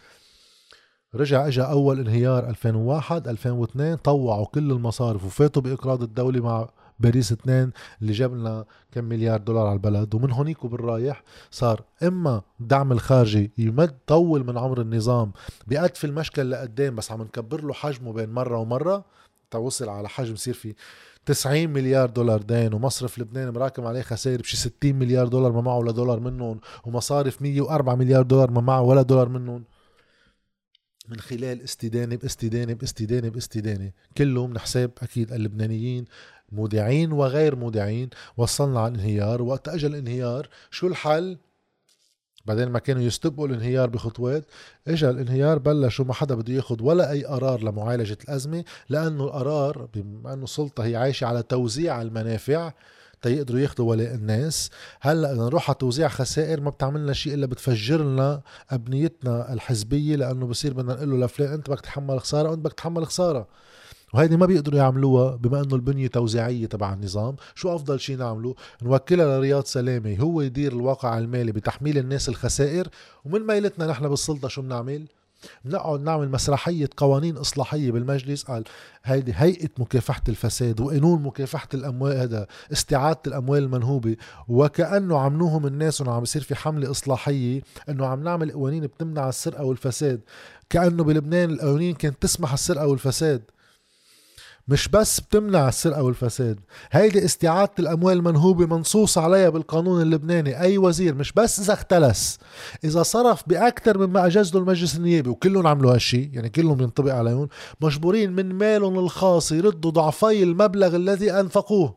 رجع 1.14 1.46
اجى 1.46 1.62
أول 1.62 2.00
انهيار 2.00 2.48
2001 2.48 3.28
2002 3.28 3.96
طوعوا 3.96 4.46
كل 4.46 4.70
المصارف 4.70 5.24
وفاتوا 5.24 5.62
بإقراض 5.62 6.02
الدولة 6.02 6.40
مع 6.40 6.68
باريس 7.00 7.32
2 7.32 7.72
اللي 8.02 8.12
جاب 8.12 8.34
لنا 8.34 8.64
كم 8.92 9.04
مليار 9.04 9.40
دولار 9.40 9.66
على 9.66 9.74
البلد. 9.74 10.14
ومن 10.14 10.30
هونيك 10.30 10.64
وبالرايح 10.64 11.22
صار 11.50 11.84
إما 12.02 12.42
الدعم 12.60 12.92
الخارجي 12.92 13.50
يمد 13.58 13.98
طول 14.06 14.46
من 14.46 14.58
عمر 14.58 14.80
النظام 14.80 15.32
بقد 15.66 15.96
في 15.96 16.06
المشكل 16.06 16.50
لقدام 16.50 16.94
بس 16.96 17.12
عم 17.12 17.22
نكبر 17.22 17.64
له 17.64 17.72
حجمه 17.72 18.12
بين 18.12 18.30
مرة 18.30 18.58
ومرة. 18.58 19.04
توصل 19.50 19.88
على 19.88 20.08
حجم 20.08 20.34
يصير 20.34 20.54
في 20.54 20.74
90 21.26 21.68
مليار 21.68 22.10
دولار 22.10 22.42
دين 22.42 22.74
ومصرف 22.74 23.18
لبنان 23.18 23.52
مراكم 23.52 23.86
عليه 23.86 24.02
خسائر 24.02 24.40
بشي 24.40 24.56
60 24.56 24.94
مليار 24.94 25.28
دولار 25.28 25.52
ما 25.52 25.60
معه 25.60 25.78
ولا 25.78 25.92
دولار 25.92 26.20
منهم 26.20 26.60
ومصارف 26.84 27.42
104 27.42 27.94
مليار 27.94 28.22
دولار 28.22 28.50
ما 28.50 28.60
معه 28.60 28.82
ولا 28.82 29.02
دولار 29.02 29.28
منهم. 29.28 29.64
من 31.08 31.20
خلال 31.20 31.62
استدانة 31.62 32.16
بإستدانة 32.16 32.74
بإستدانة 32.74 33.28
بإستدانة 33.28 33.92
كله 34.18 34.46
من 34.46 34.58
حساب 34.58 34.90
أكيد 35.02 35.32
اللبنانيين 35.32 36.04
مودعين 36.52 37.12
وغير 37.12 37.56
مودعين 37.56 38.10
وصلنا 38.36 38.80
على 38.80 38.94
الانهيار 38.94 39.42
وقت 39.42 39.68
أجل 39.68 39.88
الانهيار 39.88 40.48
شو 40.70 40.86
الحل؟ 40.86 41.38
بعدين 42.46 42.68
ما 42.68 42.78
كانوا 42.78 43.02
يستبقوا 43.02 43.46
الانهيار 43.46 43.90
بخطوات 43.90 44.44
اجى 44.88 45.10
الانهيار 45.10 45.58
بلشوا 45.58 46.04
ما 46.04 46.14
حدا 46.14 46.34
بده 46.34 46.54
ياخذ 46.54 46.82
ولا 46.82 47.10
أي 47.10 47.24
قرار 47.24 47.62
لمعالجة 47.62 48.18
الأزمة 48.24 48.64
لأنه 48.88 49.24
القرار 49.24 49.88
بما 49.94 50.32
أنه 50.32 50.44
السلطة 50.44 50.84
هي 50.84 50.96
عايشة 50.96 51.26
على 51.26 51.42
توزيع 51.42 52.02
المنافع 52.02 52.72
تيقدروا 53.22 53.60
ياخذوا 53.60 53.90
ولاء 53.90 54.14
الناس. 54.14 54.70
هلأ 55.00 55.32
إذا 55.32 55.42
نروح 55.42 55.70
على 55.70 55.78
توزيع 55.78 56.08
خسائر 56.08 56.60
ما 56.60 56.70
بتعمل 56.70 57.02
لنا 57.02 57.12
شيء 57.12 57.34
إلا 57.34 57.46
بتفجر 57.46 58.02
لنا 58.02 58.42
أبنيتنا 58.70 59.52
الحزبية 59.52 60.16
لأنه 60.16 60.46
بصير 60.46 60.74
بدنا 60.74 60.94
نقول 60.94 61.10
له 61.10 61.26
لفلان 61.26 61.52
أنت 61.52 61.70
بدك 61.70 61.80
تتحمل 61.80 62.20
خسارة 62.20 62.50
وأنت 62.50 62.60
بدك 62.64 62.72
تتحمل 62.72 63.06
خسارة. 63.06 63.48
وهيدي 64.16 64.36
ما 64.36 64.46
بيقدروا 64.46 64.78
يعملوها 64.78 65.36
بما 65.36 65.60
إنه 65.60 65.74
البنية 65.74 66.06
توزيعية 66.06 66.66
تبع 66.66 66.92
النظام. 66.92 67.36
شو 67.54 67.74
أفضل 67.74 68.00
شيء 68.00 68.16
نعمله؟ 68.16 68.54
نوكلها 68.82 69.38
لرياض 69.38 69.64
سلامة 69.64 70.16
هو 70.20 70.40
يدير 70.40 70.72
الواقع 70.72 71.18
المالي 71.18 71.52
بتحميل 71.52 71.98
الناس 71.98 72.28
الخسائر. 72.28 72.88
ومن 73.24 73.46
ميلتنا 73.46 73.86
نحن 73.86 74.08
بالسلطة 74.08 74.48
شو 74.48 74.62
بنعمل؟ 74.62 75.06
بنقعد 75.64 76.00
نعمل 76.00 76.30
مسرحية 76.30 76.88
قوانين 76.96 77.36
إصلاحية 77.36 77.90
بالمجلس. 77.92 78.42
قال 78.42 78.64
هيدي 79.04 79.32
هيئة 79.36 79.68
مكافحة 79.78 80.22
الفساد 80.28 80.80
وقانون 80.80 81.22
مكافحة 81.22 81.68
الأموال 81.74 82.16
هذا 82.16 82.46
استعادة 82.72 83.20
الأموال 83.26 83.62
المنهوبة. 83.62 84.16
وكأنه 84.48 85.18
عملوهم 85.18 85.66
الناس 85.66 86.00
إنه 86.00 86.12
عم 86.12 86.22
يصير 86.22 86.42
في 86.42 86.54
حملة 86.54 86.90
إصلاحية 86.90 87.62
إنه 87.88 88.06
عم 88.06 88.24
نعمل 88.24 88.52
قوانين 88.52 88.86
بتمنع 88.86 89.28
السرقة 89.28 89.64
والفساد. 89.64 90.20
كأنه 90.70 91.04
بلبنان 91.04 91.50
القوانين 91.50 91.94
كانت 91.94 92.22
تسمح 92.22 92.52
السرقة 92.52 92.86
والفساد. 92.86 93.42
مش 94.68 94.88
بس 94.88 95.20
بتمنع 95.20 95.68
السرقة 95.68 96.02
والفساد. 96.02 96.60
هيدي 96.90 97.24
استعادة 97.24 97.72
الأموال 97.78 98.16
المنهوبة 98.16 98.66
منصوص 98.66 99.18
عليها 99.18 99.48
بالقانون 99.48 100.02
اللبناني. 100.02 100.60
أي 100.60 100.78
وزير 100.78 101.14
مش 101.14 101.32
بس 101.32 101.60
إذا 101.60 101.72
اختلس. 101.72 102.38
إذا 102.84 103.02
صرف 103.02 103.42
بأكثر 103.46 104.06
مما 104.06 104.26
أجازه 104.26 104.58
المجلس 104.58 104.96
النيابي 104.96 105.30
وكلهم 105.30 105.66
عملوا 105.66 105.94
هالشي 105.94 106.30
يعني 106.32 106.48
كلهم 106.48 106.80
ينطبق 106.80 107.14
عليهم 107.14 107.48
مجبورين 107.80 108.32
من 108.32 108.54
مالهم 108.54 108.98
الخاص 108.98 109.52
يردوا 109.52 109.90
ضعفي 109.90 110.42
المبلغ 110.42 110.96
الذي 110.96 111.32
أنفقوه. 111.32 111.96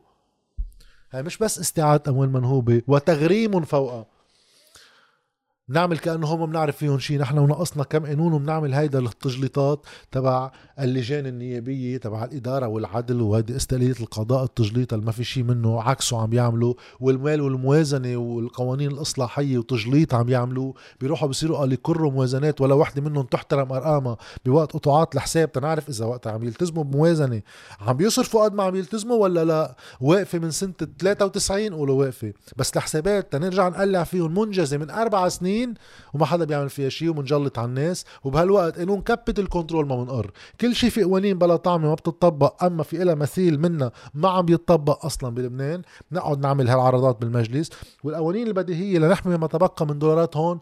هاي 1.11 1.23
مش 1.23 1.37
بس 1.37 1.59
استعادة 1.59 2.11
أموال 2.11 2.31
منهوبة 2.31 2.81
وتغريم 2.87 3.61
فوقها. 3.61 4.05
نعمل 5.69 5.97
كأنه 5.97 6.27
هم 6.27 6.45
بنعرف 6.45 6.77
فيهم 6.77 6.99
شيء 6.99 7.19
نحن 7.19 7.37
ونقصنا 7.37 7.83
كم 7.83 8.05
قانون 8.05 8.33
وبنعمل 8.33 8.73
هيدا 8.73 8.99
التجليطات 8.99 9.85
تبع 10.11 10.51
اللجان 10.79 11.25
النيابية 11.25 11.97
تبع 11.97 12.23
الإدارة 12.23 12.67
والعدل 12.67 13.21
وهيدي 13.21 13.55
استقلالية 13.55 13.95
القضاء 13.99 14.43
التجليط 14.43 14.93
اللي 14.93 15.05
ما 15.05 15.11
في 15.11 15.23
شيء 15.23 15.43
منه 15.43 15.81
عكسه 15.81 16.21
عم 16.21 16.33
يعملوا. 16.33 16.73
والمال 16.99 17.41
والموازنة 17.41 18.17
والقوانين 18.17 18.91
الإصلاحية 18.91 19.57
وتجليط 19.57 20.13
عم 20.13 20.29
يعملوا. 20.29 20.73
بيروحوا 21.01 21.27
بيصيروا 21.27 21.57
قال 21.57 21.73
يكروا 21.73 22.11
موازنات 22.11 22.61
ولا 22.61 22.73
وحدة 22.73 23.01
منهم 23.01 23.25
تحترم 23.25 23.71
أرقامها 23.71 24.17
بوقت 24.45 24.71
قطعات 24.71 25.15
الحساب 25.15 25.51
تنعرف 25.51 25.89
إذا 25.89 26.05
وقتها 26.05 26.31
عم 26.31 26.43
يلتزموا 26.43 26.83
بموازنة. 26.83 27.41
عم 27.81 27.97
بيصرفوا 27.97 28.43
قد 28.43 28.53
ما 28.53 28.63
عم 28.63 28.75
يلتزموا 28.75 29.17
ولا 29.17 29.45
لا؟ 29.45 29.75
واقفة 30.01 30.39
من 30.39 30.51
سنة 30.51 30.73
93 30.99 31.73
قولوا 31.73 31.99
واقفة. 31.99 32.33
بس 32.57 32.77
الحسابات 32.77 33.31
تنرجع 33.31 33.67
نقلع 33.67 34.03
فيهم 34.03 34.39
منجزة 34.39 34.77
من 34.77 34.89
أربع 34.89 35.29
سنين 35.29 35.58
سنين 35.59 35.73
وما 36.13 36.25
حدا 36.25 36.45
بيعمل 36.45 36.69
فيها 36.69 36.89
شيء 36.89 37.09
ومنجلط 37.09 37.59
على 37.59 37.65
الناس 37.67 38.05
وبهالوقت 38.23 38.79
قانون 38.79 39.01
capital 39.01 39.49
control 39.49 39.87
ما 39.87 39.95
منقر. 39.95 40.31
كل 40.61 40.75
شيء 40.75 40.89
في 40.89 41.03
قوانين 41.03 41.37
بلا 41.37 41.55
طعمة 41.55 41.87
ما 41.87 41.93
بتطبق 41.93 42.63
أما 42.63 42.83
في 42.83 42.97
لها 42.97 43.15
مثيل 43.15 43.59
منا 43.59 43.91
ما 44.13 44.29
عم 44.29 44.45
بيتطبق 44.45 45.05
أصلا 45.05 45.35
بلبنان 45.35 45.81
نقعد 46.11 46.39
نعمل 46.39 46.69
هالعرضات 46.69 47.21
بالمجلس. 47.21 47.69
والقوانين 48.03 48.47
البديهية 48.47 48.99
لنحمي 48.99 49.37
ما 49.37 49.47
تبقى 49.47 49.85
من 49.85 49.99
دولارات 49.99 50.37
هون 50.37 50.59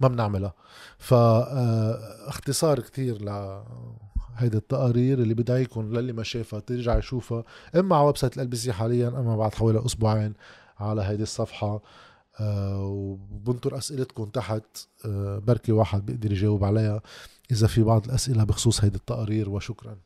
ما 0.00 0.08
بنعملها. 0.08 0.54
فاختصار 0.98 2.78
آه، 2.78 2.82
كتير 2.82 3.22
ل 3.22 3.60
هيدي 4.36 4.56
التقارير 4.56 5.18
اللي 5.18 5.34
بدعيكم 5.34 5.92
للي 5.92 6.12
ما 6.12 6.22
شافها 6.22 6.60
ترجع 6.60 6.98
يشوفها 6.98 7.44
إما 7.76 7.96
على 7.96 8.06
website 8.06 8.70
حاليا 8.70 9.08
إما 9.08 9.36
بعد 9.36 9.54
حوالي 9.54 9.86
أسبوعين 9.86 10.34
على 10.80 11.02
هيدي 11.02 11.22
الصفحة. 11.22 11.80
وبنطر 12.40 13.78
أسئلتكم 13.78 14.24
تحت 14.24 14.62
آه، 15.06 15.38
بركي 15.38 15.72
واحد 15.72 16.06
بيقدر 16.06 16.32
يجاوب 16.32 16.64
عليها 16.64 17.02
إذا 17.50 17.66
في 17.66 17.82
بعض 17.82 18.04
الأسئلة 18.04 18.44
بخصوص 18.44 18.84
هيدي 18.84 18.96
التقارير 18.96 19.50
وشكرا 19.50 19.96